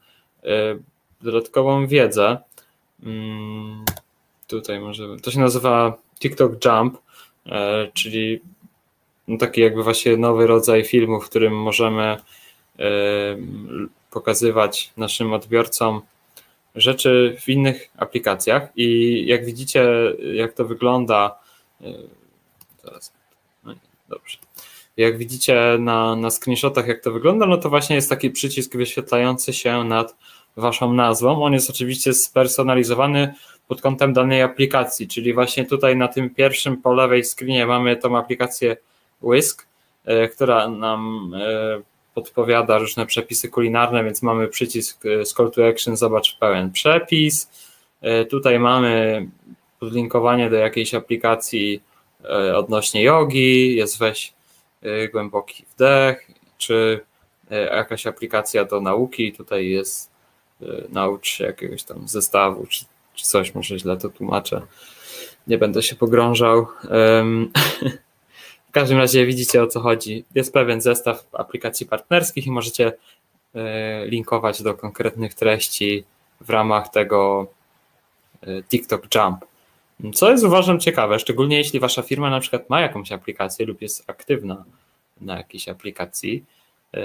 e, 0.44 0.78
dodatkową 1.20 1.86
wiedzę. 1.86 2.38
Mm, 3.02 3.84
tutaj 4.46 4.80
może, 4.80 5.16
to 5.22 5.30
się 5.30 5.40
nazywa 5.40 5.98
TikTok 6.20 6.64
Jump, 6.64 6.98
e, 7.46 7.88
czyli 7.94 8.40
no 9.28 9.38
taki 9.38 9.60
jakby 9.60 9.82
właśnie 9.82 10.16
nowy 10.16 10.46
rodzaj 10.46 10.84
filmu, 10.84 11.20
w 11.20 11.28
którym 11.28 11.56
możemy 11.56 12.02
e, 12.02 12.16
pokazywać 14.10 14.92
naszym 14.96 15.32
odbiorcom 15.32 16.02
rzeczy 16.74 17.36
w 17.40 17.48
innych 17.48 17.90
aplikacjach 17.96 18.68
i 18.76 19.26
jak 19.26 19.44
widzicie, 19.44 19.88
jak 20.34 20.52
to 20.52 20.64
wygląda, 20.64 21.38
teraz, 22.82 23.12
no 23.64 23.74
dobrze. 24.08 24.38
Jak 24.96 25.18
widzicie 25.18 25.76
na, 25.78 26.16
na 26.16 26.30
screenshotach, 26.30 26.86
jak 26.86 27.00
to 27.02 27.12
wygląda, 27.12 27.46
no 27.46 27.56
to 27.56 27.68
właśnie 27.68 27.96
jest 27.96 28.10
taki 28.10 28.30
przycisk 28.30 28.76
wyświetlający 28.76 29.52
się 29.52 29.84
nad 29.84 30.16
waszą 30.56 30.92
nazwą. 30.92 31.44
On 31.44 31.52
jest 31.52 31.70
oczywiście 31.70 32.14
spersonalizowany 32.14 33.34
pod 33.68 33.82
kątem 33.82 34.12
danej 34.12 34.42
aplikacji, 34.42 35.08
czyli 35.08 35.34
właśnie 35.34 35.64
tutaj 35.64 35.96
na 35.96 36.08
tym 36.08 36.30
pierwszym 36.30 36.76
po 36.76 36.94
lewej 36.94 37.24
screenie 37.24 37.66
mamy 37.66 37.96
tą 37.96 38.18
aplikację 38.18 38.76
Whisk, 39.22 39.66
e, 40.04 40.28
która 40.28 40.68
nam 40.68 41.32
e, 41.34 41.82
podpowiada 42.14 42.78
różne 42.78 43.06
przepisy 43.06 43.48
kulinarne, 43.48 44.04
więc 44.04 44.22
mamy 44.22 44.48
przycisk 44.48 45.02
z 45.02 45.32
e, 45.32 45.34
call 45.34 45.50
to 45.50 45.68
action, 45.68 45.96
zobacz 45.96 46.36
pełen 46.38 46.72
przepis. 46.72 47.50
Tutaj 48.30 48.58
mamy 48.58 49.26
podlinkowanie 49.80 50.50
do 50.50 50.56
jakiejś 50.56 50.94
aplikacji 50.94 51.82
odnośnie 52.54 53.02
jogi, 53.02 53.76
jest 53.76 53.98
weź 53.98 54.32
głęboki 55.12 55.64
wdech, 55.74 56.30
czy 56.58 57.00
y, 57.52 57.54
jakaś 57.54 58.06
aplikacja 58.06 58.64
do 58.64 58.80
nauki, 58.80 59.32
tutaj 59.32 59.68
jest 59.68 60.10
y, 60.62 60.86
naucz 60.88 61.28
się 61.28 61.44
jakiegoś 61.44 61.82
tam 61.82 62.08
zestawu, 62.08 62.66
czy, 62.66 62.84
czy 63.14 63.26
coś, 63.26 63.54
może 63.54 63.78
źle 63.78 63.96
to 63.96 64.08
tłumaczę. 64.08 64.62
Nie 65.46 65.58
będę 65.58 65.82
się 65.82 65.96
pogrążał. 65.96 66.66
W 68.68 68.74
każdym 68.74 68.98
razie 68.98 69.26
widzicie 69.26 69.62
o 69.62 69.66
co 69.66 69.80
chodzi. 69.80 70.24
Jest 70.34 70.52
pewien 70.52 70.80
zestaw 70.80 71.26
aplikacji 71.32 71.86
partnerskich 71.86 72.46
i 72.46 72.50
możecie 72.50 72.92
linkować 74.04 74.62
do 74.62 74.74
konkretnych 74.74 75.34
treści 75.34 76.04
w 76.40 76.50
ramach 76.50 76.88
tego 76.88 77.46
TikTok 78.68 79.14
Jump. 79.14 79.44
Co 80.14 80.30
jest 80.30 80.44
uważam 80.44 80.80
ciekawe, 80.80 81.18
szczególnie 81.18 81.56
jeśli 81.58 81.80
wasza 81.80 82.02
firma 82.02 82.30
na 82.30 82.40
przykład 82.40 82.70
ma 82.70 82.80
jakąś 82.80 83.12
aplikację 83.12 83.66
lub 83.66 83.82
jest 83.82 84.10
aktywna 84.10 84.64
na 85.20 85.36
jakiejś 85.36 85.68
aplikacji, 85.68 86.44
e, 86.94 87.00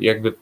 jakby 0.00 0.34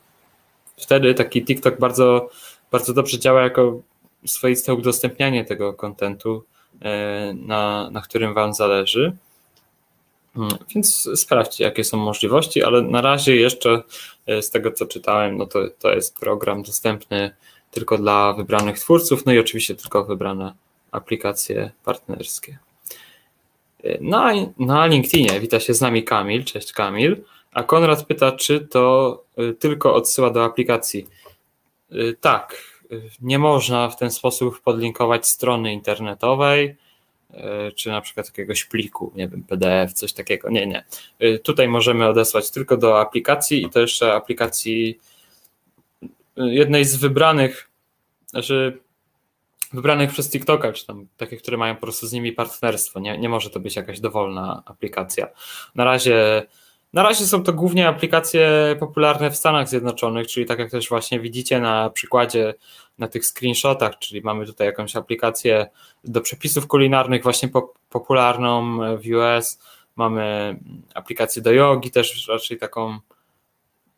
wtedy 0.76 1.14
taki 1.14 1.44
TikTok 1.44 1.78
bardzo, 1.78 2.30
bardzo 2.70 2.92
dobrze 2.92 3.18
działa 3.18 3.42
jako 3.42 3.80
swoiste 4.26 4.74
udostępnianie 4.74 5.44
tego 5.44 5.74
kontentu, 5.74 6.44
e, 6.82 7.34
na, 7.34 7.90
na 7.90 8.00
którym 8.00 8.34
wam 8.34 8.54
zależy. 8.54 9.16
Mm, 10.36 10.48
więc 10.74 11.10
sprawdźcie, 11.14 11.64
jakie 11.64 11.84
są 11.84 11.96
możliwości, 11.96 12.62
ale 12.62 12.82
na 12.82 13.00
razie 13.00 13.36
jeszcze 13.36 13.82
e, 14.26 14.42
z 14.42 14.50
tego, 14.50 14.72
co 14.72 14.86
czytałem, 14.86 15.36
no 15.36 15.46
to, 15.46 15.58
to 15.78 15.94
jest 15.94 16.18
program 16.20 16.62
dostępny 16.62 17.30
tylko 17.76 17.98
dla 17.98 18.32
wybranych 18.32 18.78
twórców, 18.78 19.26
no 19.26 19.32
i 19.32 19.38
oczywiście 19.38 19.74
tylko 19.74 20.04
wybrane 20.04 20.54
aplikacje 20.90 21.70
partnerskie. 21.84 22.58
Na, 24.00 24.32
na 24.58 24.86
LinkedInie 24.86 25.40
wita 25.40 25.60
się 25.60 25.74
z 25.74 25.80
nami 25.80 26.04
Kamil. 26.04 26.44
Cześć 26.44 26.72
Kamil. 26.72 27.24
A 27.52 27.62
Konrad 27.62 28.06
pyta, 28.06 28.32
czy 28.32 28.60
to 28.60 29.24
y, 29.38 29.54
tylko 29.54 29.94
odsyła 29.94 30.30
do 30.30 30.44
aplikacji. 30.44 31.06
Tak, 32.20 32.62
nie 33.22 33.38
można 33.38 33.88
w 33.88 33.96
ten 33.96 34.10
sposób 34.10 34.60
podlinkować 34.60 35.26
strony 35.26 35.72
internetowej, 35.72 36.76
czy 37.74 37.88
na 37.88 38.00
przykład 38.00 38.26
jakiegoś 38.26 38.64
pliku, 38.64 39.12
nie 39.14 39.28
wiem, 39.28 39.42
PDF, 39.42 39.92
coś 39.92 40.12
takiego. 40.12 40.50
Nie, 40.50 40.66
nie. 40.66 40.84
Tutaj 41.38 41.68
możemy 41.68 42.08
odesłać 42.08 42.50
tylko 42.50 42.76
do 42.76 43.00
aplikacji 43.00 43.62
i 43.62 43.70
to 43.70 43.80
jeszcze 43.80 44.14
aplikacji 44.14 44.98
jednej 46.36 46.84
z 46.84 46.96
wybranych, 46.96 47.70
znaczy 48.26 48.78
wybranych 49.72 50.10
przez 50.10 50.30
TikToka, 50.30 50.72
czy 50.72 50.86
tam 50.86 51.06
takie, 51.16 51.36
które 51.36 51.56
mają 51.56 51.74
po 51.74 51.80
prostu 51.80 52.06
z 52.06 52.12
nimi 52.12 52.32
partnerstwo. 52.32 53.00
Nie, 53.00 53.18
nie 53.18 53.28
może 53.28 53.50
to 53.50 53.60
być 53.60 53.76
jakaś 53.76 54.00
dowolna 54.00 54.62
aplikacja. 54.66 55.28
Na 55.74 55.84
razie, 55.84 56.42
na 56.92 57.02
razie 57.02 57.26
są 57.26 57.42
to 57.42 57.52
głównie 57.52 57.88
aplikacje 57.88 58.76
popularne 58.80 59.30
w 59.30 59.36
Stanach 59.36 59.68
Zjednoczonych, 59.68 60.26
czyli 60.26 60.46
tak 60.46 60.58
jak 60.58 60.70
też 60.70 60.88
właśnie 60.88 61.20
widzicie 61.20 61.60
na 61.60 61.90
przykładzie, 61.90 62.54
na 62.98 63.08
tych 63.08 63.26
screenshotach, 63.26 63.98
czyli 63.98 64.20
mamy 64.20 64.46
tutaj 64.46 64.66
jakąś 64.66 64.96
aplikację 64.96 65.66
do 66.04 66.20
przepisów 66.20 66.66
kulinarnych 66.66 67.22
właśnie 67.22 67.48
popularną 67.90 68.78
w 68.96 69.06
US, 69.06 69.58
mamy 69.96 70.56
aplikację 70.94 71.42
do 71.42 71.52
jogi 71.52 71.90
też 71.90 72.28
raczej 72.28 72.58
taką, 72.58 72.98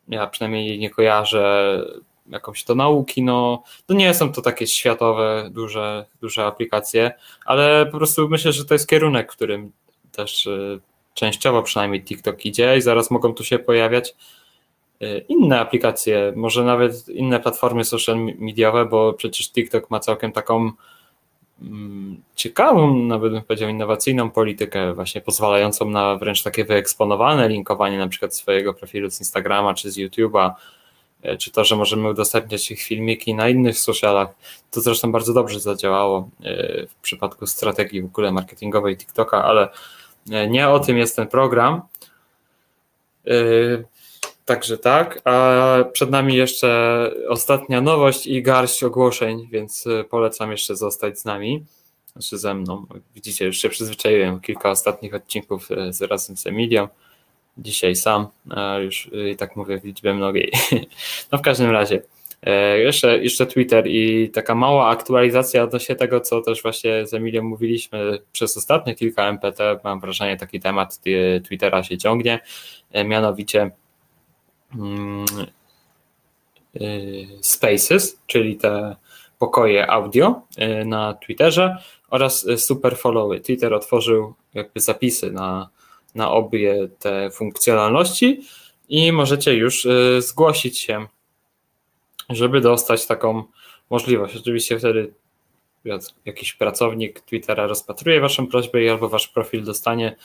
ja 0.07 0.27
przynajmniej 0.27 0.79
nie 0.79 0.89
kojarzę, 0.89 1.81
jakąś 2.29 2.63
do 2.63 2.75
nauki, 2.75 3.23
no 3.23 3.63
to 3.85 3.93
nie 3.93 4.13
są 4.13 4.31
to 4.31 4.41
takie 4.41 4.67
światowe, 4.67 5.49
duże, 5.51 6.05
duże 6.21 6.45
aplikacje, 6.45 7.11
ale 7.45 7.85
po 7.85 7.97
prostu 7.97 8.29
myślę, 8.29 8.51
że 8.51 8.65
to 8.65 8.73
jest 8.73 8.89
kierunek, 8.89 9.33
w 9.33 9.35
którym 9.35 9.71
też 10.11 10.45
y, 10.45 10.79
częściowo 11.13 11.63
przynajmniej 11.63 12.03
TikTok 12.03 12.45
idzie 12.45 12.77
i 12.77 12.81
zaraz 12.81 13.11
mogą 13.11 13.33
tu 13.33 13.43
się 13.43 13.59
pojawiać 13.59 14.15
y, 15.01 15.25
inne 15.29 15.59
aplikacje, 15.59 16.33
może 16.35 16.63
nawet 16.63 17.09
inne 17.09 17.39
platformy 17.39 17.85
social 17.85 18.17
mediowe, 18.39 18.85
bo 18.85 19.13
przecież 19.13 19.51
TikTok 19.51 19.89
ma 19.89 19.99
całkiem 19.99 20.31
taką 20.31 20.71
mm, 21.61 22.21
ciekawą, 22.35 22.95
nawet 22.95 23.33
bym 23.33 23.41
powiedział, 23.41 23.69
innowacyjną 23.69 24.31
politykę, 24.31 24.93
właśnie 24.93 25.21
pozwalającą 25.21 25.89
na 25.89 26.15
wręcz 26.15 26.43
takie 26.43 26.65
wyeksponowane 26.65 27.49
linkowanie 27.49 27.97
na 27.97 28.07
przykład 28.07 28.35
swojego 28.35 28.73
profilu 28.73 29.09
z 29.09 29.19
Instagrama 29.19 29.73
czy 29.73 29.91
z 29.91 29.97
YouTube'a, 29.97 30.51
czy 31.39 31.51
to, 31.51 31.63
że 31.63 31.75
możemy 31.75 32.09
udostępniać 32.09 32.71
ich 32.71 32.81
filmiki 32.81 33.35
na 33.35 33.49
innych 33.49 33.79
socialach. 33.79 34.29
To 34.71 34.81
zresztą 34.81 35.11
bardzo 35.11 35.33
dobrze 35.33 35.59
zadziałało 35.59 36.29
e, 36.43 36.87
w 36.87 36.95
przypadku 36.95 37.47
strategii 37.47 38.01
w 38.01 38.05
ogóle 38.05 38.31
marketingowej 38.31 38.97
TikToka, 38.97 39.43
ale 39.43 39.69
e, 40.31 40.47
nie 40.47 40.69
o 40.69 40.79
tym 40.79 40.97
jest 40.97 41.15
ten 41.15 41.27
program. 41.27 41.81
Także 44.45 44.77
tak, 44.77 45.21
a 45.25 45.77
przed 45.93 46.09
nami 46.09 46.35
jeszcze 46.35 47.11
ostatnia 47.27 47.81
nowość 47.81 48.27
i 48.27 48.41
garść 48.41 48.83
ogłoszeń, 48.83 49.47
więc 49.51 49.85
polecam 50.09 50.51
jeszcze 50.51 50.75
zostać 50.75 51.19
z 51.19 51.25
nami, 51.25 51.65
znaczy 52.11 52.37
ze 52.37 52.53
mną. 52.53 52.85
Widzicie, 53.15 53.45
już 53.45 53.57
się 53.57 53.69
przyzwyczaiłem, 53.69 54.39
kilka 54.39 54.69
ostatnich 54.69 55.13
odcinków 55.13 55.69
z 55.89 56.01
razem 56.01 56.37
z 56.37 56.47
Emilią 56.47 56.87
dzisiaj 57.61 57.95
sam, 57.95 58.27
już 58.81 59.09
i 59.31 59.35
tak 59.35 59.55
mówię 59.55 59.79
w 59.79 59.85
liczbie 59.85 60.13
mnogiej. 60.13 60.51
No 61.31 61.37
w 61.37 61.41
każdym 61.41 61.71
razie, 61.71 62.01
e, 62.43 62.79
jeszcze, 62.79 63.23
jeszcze 63.23 63.45
Twitter 63.45 63.87
i 63.87 64.29
taka 64.29 64.55
mała 64.55 64.89
aktualizacja 64.89 65.63
odnośnie 65.63 65.95
tego, 65.95 66.21
co 66.21 66.41
też 66.41 66.61
właśnie 66.61 67.07
z 67.07 67.13
Emilią 67.13 67.43
mówiliśmy 67.43 68.19
przez 68.31 68.57
ostatnie 68.57 68.95
kilka 68.95 69.23
MPT, 69.27 69.79
mam 69.83 69.99
wrażenie 69.99 70.37
taki 70.37 70.59
temat 70.59 70.99
Twittera 71.45 71.83
się 71.83 71.97
ciągnie, 71.97 72.39
e, 72.91 73.03
mianowicie 73.03 73.71
mm, 74.75 75.25
e, 76.75 76.79
Spaces, 77.41 78.21
czyli 78.27 78.55
te 78.55 78.95
pokoje 79.39 79.91
audio 79.91 80.41
na 80.85 81.13
Twitterze 81.13 81.77
oraz 82.09 82.45
super 82.57 82.97
followy. 82.97 83.39
Twitter 83.39 83.73
otworzył 83.73 84.33
jakby 84.53 84.79
zapisy 84.79 85.31
na 85.31 85.69
na 86.15 86.31
obie 86.31 86.89
te 86.99 87.31
funkcjonalności 87.31 88.41
i 88.89 89.11
możecie 89.11 89.53
już 89.53 89.85
y, 89.85 90.21
zgłosić 90.21 90.79
się, 90.79 91.07
żeby 92.29 92.61
dostać 92.61 93.07
taką 93.07 93.43
możliwość. 93.89 94.35
Oczywiście 94.35 94.79
wtedy 94.79 95.13
jakiś 96.25 96.53
pracownik 96.53 97.21
Twittera 97.21 97.67
rozpatruje 97.67 98.21
Waszą 98.21 98.47
prośbę 98.47 98.83
i 98.83 98.89
albo 98.89 99.09
Wasz 99.09 99.27
profil 99.27 99.63
dostanie 99.63 100.15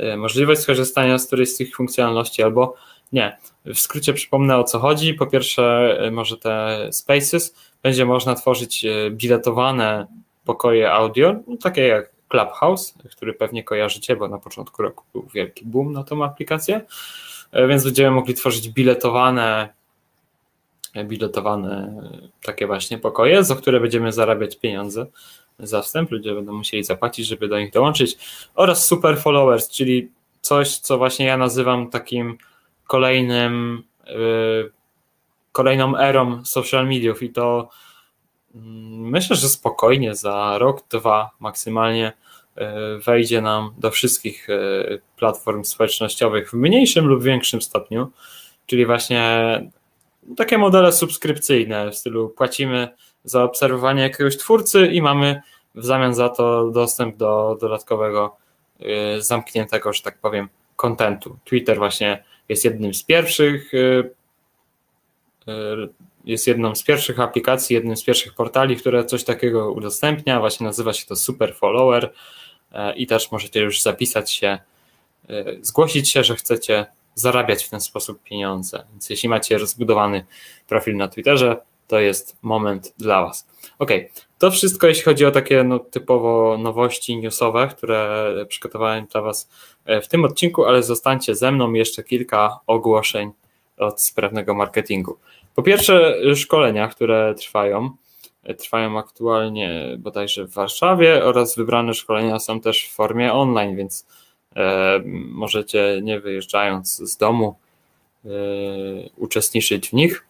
y, 0.00 0.16
możliwość 0.16 0.60
skorzystania 0.60 1.18
z 1.18 1.26
którejś 1.26 1.48
z 1.48 1.56
tych 1.56 1.76
funkcjonalności, 1.76 2.42
albo 2.42 2.74
nie. 3.12 3.36
W 3.64 3.78
skrócie 3.78 4.12
przypomnę 4.12 4.58
o 4.58 4.64
co 4.64 4.78
chodzi. 4.78 5.14
Po 5.14 5.26
pierwsze, 5.26 5.98
y, 6.06 6.10
może 6.10 6.36
te 6.36 6.88
spaces 6.92 7.56
będzie 7.82 8.04
można 8.04 8.34
tworzyć 8.34 8.86
biletowane 9.10 10.06
pokoje 10.44 10.92
audio, 10.92 11.34
no 11.46 11.56
takie 11.56 11.82
jak 11.82 12.19
Clubhouse, 12.30 12.94
który 13.10 13.34
pewnie 13.34 13.64
kojarzycie, 13.64 14.16
bo 14.16 14.28
na 14.28 14.38
początku 14.38 14.82
roku 14.82 15.04
był 15.12 15.26
wielki 15.34 15.66
boom 15.66 15.92
na 15.92 16.04
tą 16.04 16.24
aplikację, 16.24 16.80
e, 17.52 17.66
więc 17.66 17.84
będziemy 17.84 18.10
mogli 18.10 18.34
tworzyć 18.34 18.68
biletowane 18.68 19.68
biletowane 21.04 22.02
takie 22.42 22.66
właśnie 22.66 22.98
pokoje, 22.98 23.44
za 23.44 23.56
które 23.56 23.80
będziemy 23.80 24.12
zarabiać 24.12 24.56
pieniądze 24.56 25.06
za 25.58 25.82
wstęp, 25.82 26.10
ludzie 26.10 26.34
będą 26.34 26.52
musieli 26.52 26.84
zapłacić, 26.84 27.26
żeby 27.26 27.48
do 27.48 27.58
nich 27.58 27.72
dołączyć. 27.72 28.18
Oraz 28.54 28.86
super 28.86 29.18
followers, 29.18 29.68
czyli 29.68 30.10
coś, 30.40 30.78
co 30.78 30.98
właśnie 30.98 31.26
ja 31.26 31.36
nazywam 31.36 31.90
takim 31.90 32.38
kolejnym 32.86 33.82
yy, 34.06 34.70
kolejną 35.52 35.96
erą 35.96 36.44
social 36.44 36.86
mediów 36.86 37.22
i 37.22 37.30
to 37.30 37.68
myślę, 38.54 39.36
że 39.36 39.48
spokojnie 39.48 40.14
za 40.14 40.58
rok, 40.58 40.82
dwa 40.90 41.30
maksymalnie 41.40 42.12
e, 42.56 42.98
wejdzie 42.98 43.40
nam 43.40 43.74
do 43.78 43.90
wszystkich 43.90 44.50
e, 44.50 44.54
platform 45.16 45.64
społecznościowych 45.64 46.50
w 46.50 46.54
mniejszym 46.54 47.06
lub 47.06 47.22
większym 47.22 47.62
stopniu, 47.62 48.10
czyli 48.66 48.86
właśnie 48.86 49.22
takie 50.36 50.58
modele 50.58 50.92
subskrypcyjne 50.92 51.90
w 51.90 51.96
stylu 51.96 52.28
płacimy 52.28 52.88
za 53.24 53.44
obserwowanie 53.44 54.02
jakiegoś 54.02 54.36
twórcy 54.36 54.86
i 54.86 55.02
mamy 55.02 55.42
w 55.74 55.84
zamian 55.84 56.14
za 56.14 56.28
to 56.28 56.70
dostęp 56.70 57.16
do 57.16 57.58
dodatkowego 57.60 58.36
e, 58.80 59.22
zamkniętego, 59.22 59.92
że 59.92 60.02
tak 60.02 60.18
powiem, 60.18 60.48
kontentu. 60.76 61.38
Twitter 61.44 61.78
właśnie 61.78 62.24
jest 62.48 62.64
jednym 62.64 62.94
z 62.94 63.02
pierwszych 63.02 63.72
jest 66.30 66.46
jedną 66.46 66.74
z 66.74 66.82
pierwszych 66.82 67.20
aplikacji, 67.20 67.74
jednym 67.74 67.96
z 67.96 68.04
pierwszych 68.04 68.34
portali, 68.34 68.76
które 68.76 69.04
coś 69.04 69.24
takiego 69.24 69.72
udostępnia. 69.72 70.40
Właśnie 70.40 70.66
nazywa 70.66 70.92
się 70.92 71.06
to 71.06 71.16
Super 71.16 71.54
Follower 71.54 72.12
e, 72.72 72.96
i 72.96 73.06
też 73.06 73.32
możecie 73.32 73.60
już 73.60 73.82
zapisać 73.82 74.32
się, 74.32 74.58
e, 75.28 75.44
zgłosić 75.60 76.10
się, 76.10 76.24
że 76.24 76.36
chcecie 76.36 76.86
zarabiać 77.14 77.64
w 77.64 77.70
ten 77.70 77.80
sposób 77.80 78.22
pieniądze. 78.22 78.84
Więc 78.90 79.10
jeśli 79.10 79.28
macie 79.28 79.58
rozbudowany 79.58 80.26
profil 80.68 80.96
na 80.96 81.08
Twitterze, 81.08 81.56
to 81.88 82.00
jest 82.00 82.36
moment 82.42 82.94
dla 82.98 83.22
Was. 83.22 83.46
Ok, 83.78 83.90
to 84.38 84.50
wszystko 84.50 84.86
jeśli 84.86 85.02
chodzi 85.02 85.26
o 85.26 85.30
takie 85.30 85.64
no, 85.64 85.78
typowo 85.78 86.58
nowości 86.58 87.16
newsowe, 87.16 87.68
które 87.68 88.32
przygotowałem 88.48 89.06
dla 89.06 89.22
Was 89.22 89.50
e, 89.84 90.00
w 90.00 90.08
tym 90.08 90.24
odcinku, 90.24 90.64
ale 90.64 90.82
zostańcie 90.82 91.34
ze 91.34 91.52
mną 91.52 91.72
jeszcze 91.72 92.04
kilka 92.04 92.58
ogłoszeń 92.66 93.30
od 93.76 94.02
sprawnego 94.02 94.54
marketingu. 94.54 95.18
Po 95.54 95.62
pierwsze, 95.62 96.14
szkolenia, 96.36 96.88
które 96.88 97.34
trwają. 97.34 97.90
Trwają 98.58 98.98
aktualnie 98.98 99.96
bodajże 99.98 100.44
w 100.44 100.52
Warszawie 100.52 101.24
oraz 101.24 101.56
wybrane 101.56 101.94
szkolenia 101.94 102.38
są 102.38 102.60
też 102.60 102.88
w 102.88 102.94
formie 102.94 103.32
online, 103.32 103.76
więc 103.76 104.06
e, 104.56 105.00
możecie 105.14 106.00
nie 106.02 106.20
wyjeżdżając 106.20 106.96
z 106.96 107.16
domu 107.16 107.56
e, 108.24 108.28
uczestniczyć 109.16 109.88
w 109.88 109.92
nich. 109.92 110.26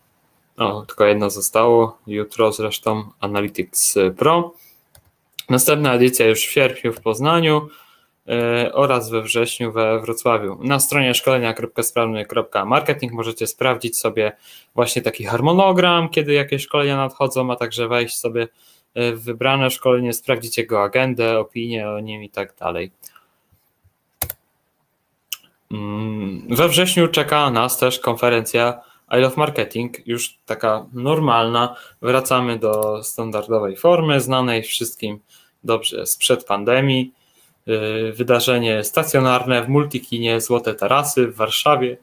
O, 0.56 0.87
tylko 0.87 1.04
jedno 1.04 1.30
zostało. 1.30 1.98
Jutro 2.06 2.52
zresztą 2.52 3.04
Analytics 3.20 3.94
Pro. 4.18 4.54
Następna 5.48 5.94
edycja 5.94 6.26
już 6.26 6.40
w 6.40 6.50
sierpniu 6.50 6.92
w 6.92 7.00
Poznaniu. 7.00 7.68
E, 8.28 8.72
oraz 8.72 9.11
we 9.11 9.22
wrześniu 9.22 9.72
we 9.72 10.00
Wrocławiu. 10.00 10.59
Na 10.62 10.80
stronie 10.80 11.14
szkolenia.sprawny.marketing 11.14 13.12
możecie 13.12 13.46
sprawdzić 13.46 13.98
sobie 13.98 14.33
właśnie 14.74 15.02
taki 15.02 15.24
harmonogram, 15.24 16.09
kiedy 16.09 16.33
jakieś 16.33 16.62
szkolenia 16.62 16.96
nadchodzą, 16.96 17.52
a 17.52 17.56
także 17.56 17.88
wejść 17.88 18.16
sobie 18.16 18.48
w 18.96 19.24
wybrane 19.24 19.70
szkolenie, 19.70 20.12
sprawdzić 20.12 20.59
jego 20.59 20.83
agendę, 20.83 21.38
opinię 21.38 21.90
o 21.90 22.00
nim 22.00 22.22
i 22.22 22.30
tak 22.30 22.54
dalej. 22.56 22.92
Mm, 25.72 26.46
we 26.48 26.68
wrześniu 26.68 27.09
czeka 27.09 27.50
nas 27.50 27.78
też 27.78 27.98
konferencja 27.98 28.80
I 29.18 29.20
Love 29.20 29.37
Marketing, 29.37 30.06
już 30.06 30.38
taka 30.46 30.87
normalna. 30.92 31.76
Wracamy 32.02 32.59
do 32.59 33.04
standardowej 33.04 33.76
formy, 33.76 34.20
znanej 34.20 34.62
wszystkim 34.62 35.20
dobrze 35.64 36.06
sprzed 36.06 36.44
pandemii. 36.44 37.12
Y, 37.70 38.12
wydarzenie 38.12 38.85
stacjonarne 38.85 39.62
w 39.62 39.68
Multikinie 39.68 40.40
Złote 40.40 40.74
Tarasy 40.74 41.26
w 41.26 41.37
Warszawie. 41.37 41.96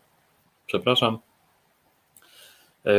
Przepraszam. 0.66 1.20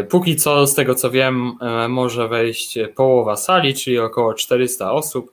Póki 0.09 0.37
co, 0.37 0.67
z 0.67 0.75
tego 0.75 0.95
co 0.95 1.11
wiem, 1.11 1.53
może 1.89 2.29
wejść 2.29 2.79
połowa 2.95 3.37
sali, 3.37 3.75
czyli 3.75 3.99
około 3.99 4.35
400 4.35 4.93
osób. 4.93 5.33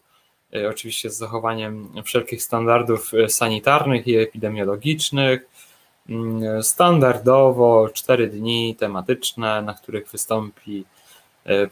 Oczywiście 0.69 1.10
z 1.10 1.17
zachowaniem 1.17 1.89
wszelkich 2.04 2.43
standardów 2.43 3.12
sanitarnych 3.28 4.08
i 4.08 4.17
epidemiologicznych. 4.17 5.48
Standardowo 6.62 7.89
4 7.93 8.28
dni 8.28 8.76
tematyczne, 8.76 9.62
na 9.62 9.74
których 9.74 10.08
wystąpi 10.12 10.86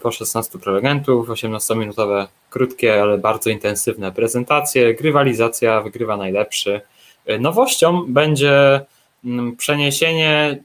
po 0.01 0.11
16 0.11 0.59
prelegentów, 0.59 1.29
18-minutowe, 1.29 2.27
krótkie, 2.49 3.01
ale 3.01 3.17
bardzo 3.17 3.49
intensywne 3.49 4.11
prezentacje, 4.11 4.93
grywalizacja, 4.93 5.81
wygrywa 5.81 6.17
najlepszy. 6.17 6.81
E, 7.25 7.39
nowością 7.39 8.05
będzie 8.07 8.81
mm, 9.25 9.55
przeniesienie 9.55 10.63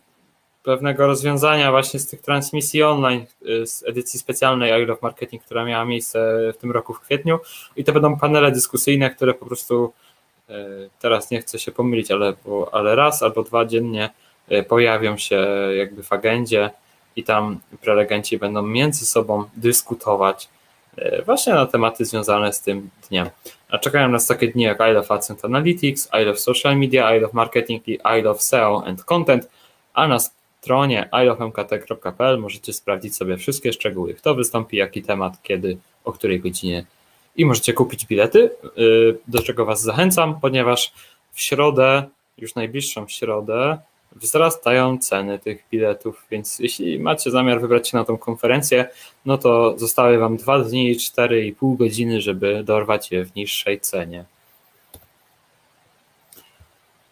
pewnego 0.63 1.07
rozwiązania 1.07 1.71
właśnie 1.71 2.01
z 2.01 2.07
tych 2.07 2.21
transmisji 2.21 2.83
online, 2.83 3.27
e, 3.63 3.67
z 3.67 3.85
edycji 3.87 4.21
specjalnej 4.21 4.83
I 4.83 4.87
Love 4.87 5.01
Marketing, 5.03 5.45
która 5.45 5.65
miała 5.65 5.85
miejsce 5.85 6.39
w 6.55 6.61
tym 6.61 6.71
roku 6.71 6.95
w 6.95 7.01
kwietniu. 7.01 7.39
I 7.77 7.85
to 7.85 7.93
będą 7.93 8.19
panele 8.19 8.53
dyskusyjne, 8.53 9.11
które 9.11 9.35
po 9.35 9.47
prostu 9.47 9.93
E, 10.51 10.89
teraz 11.01 11.31
nie 11.31 11.41
chcę 11.41 11.59
się 11.59 11.73
pomylić, 11.73 12.11
ale, 12.11 12.33
ale 12.73 12.97
raz 12.97 13.23
albo 13.23 13.43
dwa 13.43 13.65
dziennie 13.65 14.11
e, 14.49 14.63
pojawią 14.63 15.17
się 15.17 15.47
jakby 15.77 16.03
w 16.03 16.13
agendzie 16.13 16.71
i 17.19 17.25
tam 17.25 17.59
prelegenci 17.81 18.39
będą 18.39 18.63
między 18.63 19.07
sobą 19.07 19.45
dyskutować 19.57 20.49
e, 20.97 21.23
właśnie 21.23 21.55
na 21.55 21.67
tematy 21.67 22.05
związane 22.05 22.53
z 22.53 22.61
tym 22.61 22.91
dniem. 23.09 23.31
A 23.69 23.79
czekają 23.79 24.09
nas 24.09 24.27
takie 24.27 24.49
dni 24.49 24.63
jak 24.63 24.79
I 24.91 24.93
Love 24.93 25.15
Accent 25.15 25.45
Analytics, 25.45 26.09
I 26.23 26.25
Love 26.25 26.39
Social 26.39 26.79
Media, 26.79 27.17
I 27.17 27.21
Love 27.21 27.35
Marketing 27.35 27.89
i 27.89 27.99
I 28.19 28.23
Love 28.23 28.41
SEO 28.41 28.83
and 28.87 29.05
Content, 29.05 29.49
a 29.95 30.09
na 30.09 30.19
stronie 30.19 31.09
ilovemkt.pl 31.23 32.39
możecie 32.39 32.73
sprawdzić 32.73 33.17
sobie 33.17 33.37
wszystkie 33.37 33.73
szczegóły, 33.73 34.15
kto 34.15 34.35
wystąpi, 34.35 34.77
jaki 34.77 35.03
temat, 35.03 35.43
kiedy, 35.43 35.79
o 36.05 36.13
której 36.13 36.41
godzinie 36.41 36.85
i 37.37 37.45
możecie 37.45 37.73
kupić 37.73 38.07
bilety, 38.07 38.51
y, 38.79 39.19
do 39.29 39.43
czego 39.43 39.65
Was 39.65 39.83
zachęcam, 39.83 40.41
ponieważ 40.41 40.93
w 41.33 41.41
środę, 41.41 42.03
już 42.39 42.55
najbliższą 42.55 43.09
środę, 43.09 43.79
wzrastają 44.19 44.99
ceny 44.99 45.39
tych 45.39 45.65
biletów, 45.73 46.27
więc 46.31 46.59
jeśli 46.59 46.99
macie 46.99 47.31
zamiar 47.31 47.61
wybrać 47.61 47.89
się 47.89 47.97
na 47.97 48.05
tą 48.05 48.19
konferencję, 48.19 48.89
no 49.27 49.39
to 49.39 49.79
zostały 49.79 50.19
Wam 50.19 50.37
dwa 50.37 50.59
dni 50.59 50.91
i 50.91 50.97
4,5 50.97 51.77
godziny, 51.77 52.21
żeby 52.21 52.65
dorwać 52.65 53.11
je 53.11 53.25
w 53.25 53.35
niższej 53.35 53.81
cenie. 53.81 54.25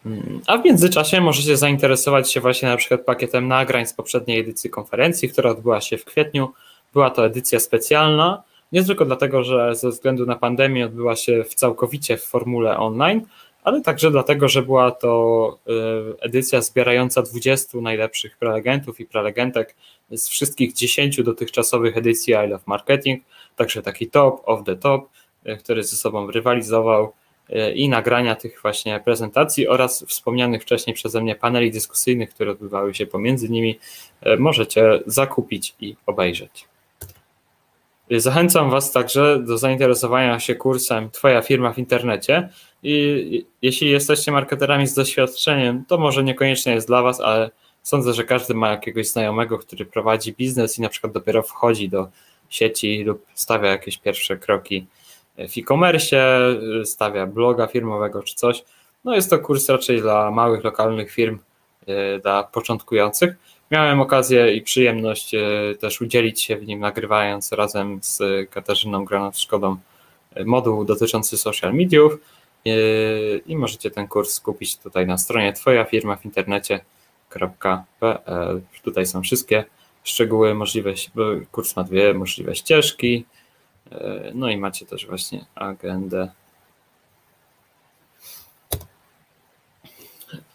Mm, 0.05 0.41
a 0.47 0.57
w 0.57 0.65
międzyczasie 0.65 1.21
możecie 1.21 1.57
zainteresować 1.57 2.31
się 2.31 2.41
właśnie 2.41 2.69
na 2.69 2.77
przykład 2.77 3.01
pakietem 3.01 3.47
nagrań 3.47 3.85
z 3.85 3.93
poprzedniej 3.93 4.39
edycji 4.39 4.69
konferencji, 4.69 5.29
która 5.29 5.51
odbyła 5.51 5.81
się 5.81 5.97
w 5.97 6.05
kwietniu. 6.05 6.53
Była 6.93 7.09
to 7.09 7.25
edycja 7.25 7.59
specjalna, 7.59 8.43
nie 8.71 8.83
tylko 8.83 9.05
dlatego, 9.05 9.43
że 9.43 9.75
ze 9.75 9.89
względu 9.89 10.25
na 10.25 10.35
pandemię 10.35 10.85
odbyła 10.85 11.15
się 11.15 11.43
w 11.43 11.55
całkowicie 11.55 12.17
w 12.17 12.23
formule 12.23 12.77
online, 12.77 13.21
ale 13.67 13.81
także 13.81 14.11
dlatego, 14.11 14.47
że 14.47 14.61
była 14.61 14.91
to 14.91 15.59
y, 15.67 16.21
edycja 16.21 16.61
zbierająca 16.61 17.21
20 17.21 17.77
najlepszych 17.81 18.37
prelegentów 18.37 18.99
i 18.99 19.05
prelegentek 19.05 19.75
z 20.11 20.29
wszystkich 20.29 20.73
10 20.73 21.23
dotychczasowych 21.23 21.97
edycji 21.97 22.33
I 22.33 22.47
Love 22.47 22.63
Marketing, 22.65 23.23
także 23.55 23.81
taki 23.81 24.07
top 24.07 24.41
of 24.45 24.63
the 24.65 24.75
top, 24.75 25.09
y, 25.47 25.57
który 25.57 25.83
ze 25.83 25.95
sobą 25.95 26.31
rywalizował 26.31 27.13
y, 27.49 27.73
i 27.73 27.89
nagrania 27.89 28.35
tych 28.35 28.61
właśnie 28.61 29.01
prezentacji 29.05 29.67
oraz 29.67 30.05
wspomnianych 30.07 30.61
wcześniej 30.61 30.93
przeze 30.93 31.21
mnie 31.21 31.35
paneli 31.35 31.71
dyskusyjnych, 31.71 32.29
które 32.29 32.51
odbywały 32.51 32.93
się 32.93 33.05
pomiędzy 33.05 33.49
nimi, 33.49 33.79
możecie 34.37 34.99
zakupić 35.05 35.75
i 35.79 35.95
obejrzeć. 36.05 36.67
Zachęcam 38.11 38.69
Was 38.69 38.91
także 38.91 39.39
do 39.39 39.57
zainteresowania 39.57 40.39
się 40.39 40.55
kursem 40.55 41.09
Twoja 41.09 41.41
firma 41.41 41.73
w 41.73 41.77
internecie. 41.77 42.49
I 42.83 43.45
jeśli 43.61 43.89
jesteście 43.89 44.31
marketerami 44.31 44.87
z 44.87 44.93
doświadczeniem, 44.93 45.85
to 45.87 45.97
może 45.97 46.23
niekoniecznie 46.23 46.73
jest 46.73 46.87
dla 46.87 47.01
Was, 47.01 47.21
ale 47.21 47.51
sądzę, 47.83 48.13
że 48.13 48.23
każdy 48.23 48.53
ma 48.53 48.69
jakiegoś 48.69 49.07
znajomego, 49.07 49.57
który 49.57 49.85
prowadzi 49.85 50.33
biznes 50.33 50.79
i 50.79 50.81
na 50.81 50.89
przykład 50.89 51.13
dopiero 51.13 51.43
wchodzi 51.43 51.89
do 51.89 52.07
sieci 52.49 53.03
lub 53.03 53.25
stawia 53.33 53.69
jakieś 53.69 53.97
pierwsze 53.97 54.37
kroki 54.37 54.87
w 55.37 55.57
e-commerce, 55.57 56.39
stawia 56.85 57.27
bloga 57.27 57.67
firmowego 57.67 58.23
czy 58.23 58.35
coś. 58.35 58.63
No 59.03 59.15
jest 59.15 59.29
to 59.29 59.39
kurs 59.39 59.69
raczej 59.69 60.01
dla 60.01 60.31
małych, 60.31 60.63
lokalnych 60.63 61.11
firm, 61.11 61.39
e, 61.87 62.19
dla 62.19 62.43
początkujących. 62.43 63.35
Miałem 63.71 64.01
okazję 64.01 64.53
i 64.53 64.61
przyjemność 64.61 65.33
e, 65.33 65.39
też 65.79 66.01
udzielić 66.01 66.43
się 66.43 66.57
w 66.57 66.67
nim, 66.67 66.79
nagrywając 66.79 67.51
razem 67.51 67.99
z 68.01 68.21
Katarzyną 68.49 69.05
Granat-Szkodą 69.05 69.77
e, 70.35 70.45
moduł 70.45 70.85
dotyczący 70.85 71.37
social 71.37 71.73
mediów. 71.73 72.13
E, 72.65 72.69
i 73.37 73.57
możecie 73.57 73.91
ten 73.91 74.07
kurs 74.07 74.39
kupić 74.39 74.77
tutaj 74.77 75.07
na 75.07 75.17
stronie 75.17 75.53
twoja 75.53 75.85
firma 75.85 76.15
w 76.15 76.25
internecie.pl. 76.25 77.81
Tutaj 78.83 79.05
są 79.05 79.21
wszystkie 79.21 79.65
szczegóły, 80.03 80.53
możliwe, 80.53 80.93
kurs 81.51 81.75
ma 81.75 81.83
dwie 81.83 82.13
możliwe 82.13 82.55
ścieżki, 82.55 83.25
no 84.33 84.49
i 84.49 84.57
macie 84.57 84.85
też 84.85 85.07
właśnie 85.07 85.45
agendę 85.55 86.31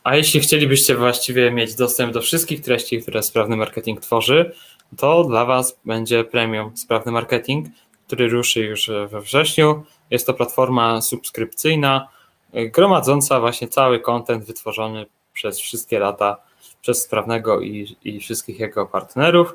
A 0.04 0.16
jeśli 0.16 0.40
chcielibyście 0.40 0.96
właściwie 0.96 1.50
mieć 1.50 1.74
dostęp 1.74 2.12
do 2.12 2.20
wszystkich 2.20 2.60
treści, 2.60 3.02
które 3.02 3.22
Sprawny 3.22 3.56
Marketing 3.56 4.00
tworzy, 4.00 4.52
to 4.96 5.24
dla 5.24 5.44
Was 5.44 5.80
będzie 5.84 6.24
premium 6.24 6.76
Sprawny 6.76 7.12
Marketing, 7.12 7.66
który 8.06 8.28
ruszy 8.28 8.60
już 8.60 8.90
we 9.08 9.20
wrześniu. 9.20 9.84
Jest 10.10 10.26
to 10.26 10.34
platforma 10.34 11.00
subskrypcyjna, 11.00 12.08
gromadząca 12.54 13.40
właśnie 13.40 13.68
cały 13.68 14.00
kontent 14.00 14.44
wytworzony 14.44 15.06
przez 15.32 15.60
wszystkie 15.60 15.98
lata 15.98 16.36
przez 16.82 17.02
Sprawnego 17.02 17.60
i, 17.60 17.96
i 18.04 18.20
wszystkich 18.20 18.60
jego 18.60 18.86
partnerów. 18.86 19.54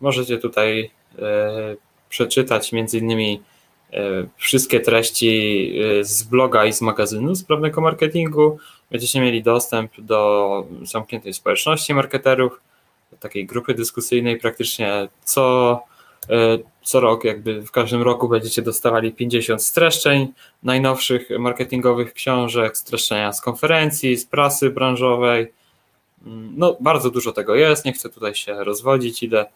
Możecie 0.00 0.38
tutaj 0.38 0.90
e, 1.18 1.76
przeczytać 2.08 2.72
między 2.72 2.98
innymi 2.98 3.42
wszystkie 4.36 4.80
treści 4.80 5.72
e, 6.00 6.04
z 6.04 6.22
bloga 6.22 6.64
i 6.64 6.72
z 6.72 6.80
magazynu 6.80 7.34
Sprawnego 7.34 7.80
Marketingu, 7.80 8.58
będziecie 8.90 9.20
mieli 9.20 9.42
dostęp 9.42 9.92
do 9.98 10.66
zamkniętej 10.82 11.34
społeczności 11.34 11.94
marketerów, 11.94 12.60
takiej 13.20 13.46
grupy 13.46 13.74
dyskusyjnej 13.74 14.36
praktycznie 14.36 15.08
co, 15.24 15.80
e, 16.30 16.58
co 16.82 17.00
rok, 17.00 17.24
jakby 17.24 17.62
w 17.62 17.70
każdym 17.70 18.02
roku 18.02 18.28
będziecie 18.28 18.62
dostawali 18.62 19.12
50 19.12 19.62
streszczeń 19.62 20.28
najnowszych 20.62 21.28
marketingowych 21.38 22.12
książek, 22.12 22.76
streszczenia 22.76 23.32
z 23.32 23.40
konferencji, 23.40 24.16
z 24.16 24.26
prasy 24.26 24.70
branżowej. 24.70 25.52
Mm, 26.26 26.54
no, 26.56 26.76
bardzo 26.80 27.10
dużo 27.10 27.32
tego 27.32 27.54
jest, 27.54 27.84
nie 27.84 27.92
chcę 27.92 28.10
tutaj 28.10 28.34
się 28.34 28.64
rozwodzić, 28.64 29.22
ile 29.22 29.46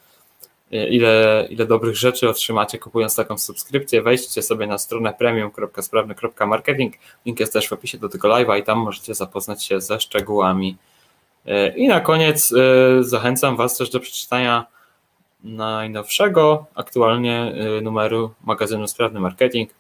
ile, 0.70 1.46
ile 1.50 1.66
dobrych 1.66 1.96
rzeczy 1.96 2.28
otrzymacie 2.28 2.78
kupując 2.78 3.16
taką 3.16 3.38
subskrypcję. 3.38 4.02
Wejdźcie 4.02 4.42
sobie 4.42 4.66
na 4.66 4.78
stronę 4.78 5.14
premium.sprawny.marketing. 5.18 6.94
Link 7.26 7.40
jest 7.40 7.52
też 7.52 7.68
w 7.68 7.72
opisie 7.72 7.98
do 7.98 8.08
tego 8.08 8.28
live'a 8.28 8.58
i 8.58 8.62
tam 8.62 8.78
możecie 8.78 9.14
zapoznać 9.14 9.64
się 9.64 9.80
ze 9.80 10.00
szczegółami. 10.00 10.76
I 11.76 11.88
na 11.88 12.00
koniec 12.00 12.52
e, 12.52 13.04
zachęcam 13.04 13.56
Was 13.56 13.76
też 13.76 13.90
do 13.90 14.00
przeczytania 14.00 14.66
najnowszego 15.44 16.66
aktualnie 16.74 17.52
numeru 17.82 18.34
magazynu 18.44 18.86
Sprawny 18.86 19.20
Marketing. 19.20 19.70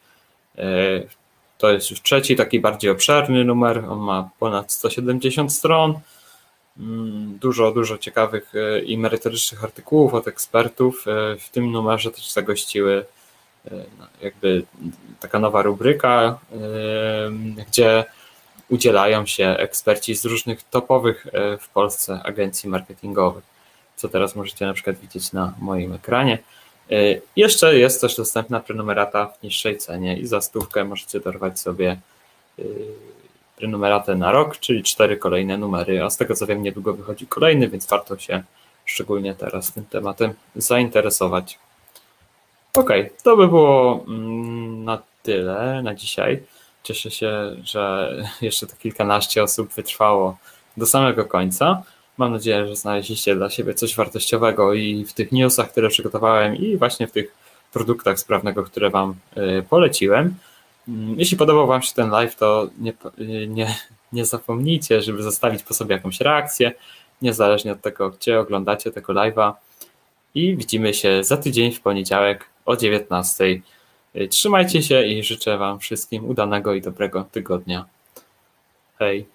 To 1.58 1.70
jest 1.70 1.90
już 1.90 2.02
trzeci, 2.02 2.36
taki 2.36 2.60
bardziej 2.60 2.90
obszerny 2.90 3.44
numer. 3.44 3.84
On 3.88 3.98
ma 3.98 4.30
ponad 4.38 4.72
170 4.72 5.52
stron. 5.52 6.00
Mm, 6.78 7.38
dużo, 7.38 7.72
dużo 7.72 7.98
ciekawych 7.98 8.52
e, 8.54 8.80
i 8.80 8.98
merytorycznych 8.98 9.64
artykułów 9.64 10.14
od 10.14 10.28
ekspertów. 10.28 11.04
E, 11.08 11.36
w 11.36 11.48
tym 11.50 11.72
numerze 11.72 12.10
też 12.10 12.30
zagościły 12.32 13.04
e, 13.66 13.70
no, 13.98 14.06
jakby 14.22 14.62
taka 15.20 15.38
nowa 15.38 15.62
rubryka, 15.62 16.38
gdzie 17.68 18.04
udzielają 18.68 19.26
się 19.26 19.48
eksperci 19.48 20.14
z 20.14 20.24
różnych 20.24 20.62
topowych 20.62 21.26
w 21.60 21.68
Polsce 21.68 22.20
agencji 22.24 22.68
marketingowych, 22.68 23.44
co 23.96 24.08
teraz 24.08 24.36
możecie 24.36 24.66
na 24.66 24.74
przykład 24.74 24.98
widzieć 24.98 25.32
na 25.32 25.54
moim 25.60 25.92
ekranie. 25.92 26.38
Jeszcze 27.36 27.78
jest 27.78 28.00
też 28.00 28.16
dostępna 28.16 28.60
prenumerata 28.60 29.26
w 29.26 29.42
niższej 29.42 29.78
cenie 29.78 30.18
i 30.18 30.26
za 30.26 30.40
stówkę 30.40 30.84
możecie 30.84 31.20
dorwać 31.20 31.60
sobie 31.60 31.96
prenumeratę 33.58 34.14
na 34.14 34.32
rok, 34.32 34.58
czyli 34.58 34.82
cztery 34.82 35.16
kolejne 35.16 35.58
numery, 35.58 36.04
a 36.04 36.10
z 36.10 36.16
tego 36.16 36.34
co 36.34 36.46
wiem 36.46 36.62
niedługo 36.62 36.94
wychodzi 36.94 37.26
kolejny, 37.26 37.68
więc 37.68 37.86
warto 37.86 38.18
się 38.18 38.42
szczególnie 38.84 39.34
teraz 39.34 39.72
tym 39.72 39.84
tematem 39.84 40.32
zainteresować. 40.56 41.58
Ok, 42.74 42.90
to 43.22 43.36
by 43.36 43.48
było 43.48 44.04
mm, 44.08 44.84
na 44.84 45.02
tyle 45.22 45.82
na 45.82 45.94
dzisiaj. 45.94 46.42
Cieszę 46.82 47.10
się, 47.10 47.56
że 47.64 48.12
jeszcze 48.42 48.66
to 48.66 48.76
kilkanaście 48.76 49.42
osób 49.42 49.72
wytrwało 49.74 50.38
do 50.76 50.86
samego 50.86 51.24
końca. 51.24 51.82
Mam 52.18 52.32
nadzieję, 52.32 52.66
że 52.68 52.76
znaleźliście 52.76 53.34
dla 53.34 53.50
siebie 53.50 53.74
coś 53.74 53.96
wartościowego 53.96 54.74
i 54.74 55.04
w 55.04 55.12
tych 55.12 55.32
newsach, 55.32 55.70
które 55.70 55.88
przygotowałem, 55.88 56.56
i 56.56 56.76
właśnie 56.76 57.06
w 57.06 57.12
tych 57.12 57.34
produktach 57.72 58.18
sprawnego, 58.18 58.64
które 58.64 58.90
Wam 58.90 59.14
y, 59.36 59.62
poleciłem. 59.70 60.34
Mm, 60.88 61.18
jeśli 61.18 61.36
podobał 61.36 61.66
Wam 61.66 61.82
się 61.82 61.94
ten 61.94 62.10
live, 62.10 62.36
to 62.36 62.70
nie, 62.78 62.92
y, 63.18 63.46
nie, 63.48 63.74
nie 64.12 64.24
zapomnijcie, 64.24 65.02
żeby 65.02 65.22
zostawić 65.22 65.62
po 65.62 65.74
sobie 65.74 65.94
jakąś 65.94 66.20
reakcję, 66.20 66.72
niezależnie 67.22 67.72
od 67.72 67.80
tego, 67.80 68.10
gdzie 68.10 68.40
oglądacie 68.40 68.90
tego 68.90 69.12
live'a. 69.12 69.52
I 70.34 70.56
widzimy 70.56 70.94
się 70.94 71.24
za 71.24 71.36
tydzień 71.36 71.72
w 71.72 71.80
poniedziałek 71.80 72.44
o 72.66 72.76
19. 72.76 73.60
Trzymajcie 74.30 74.82
się 74.82 75.06
i 75.06 75.22
życzę 75.22 75.58
Wam 75.58 75.78
wszystkim 75.78 76.24
udanego 76.24 76.74
i 76.74 76.80
dobrego 76.80 77.24
tygodnia. 77.32 77.84
Hej. 78.98 79.26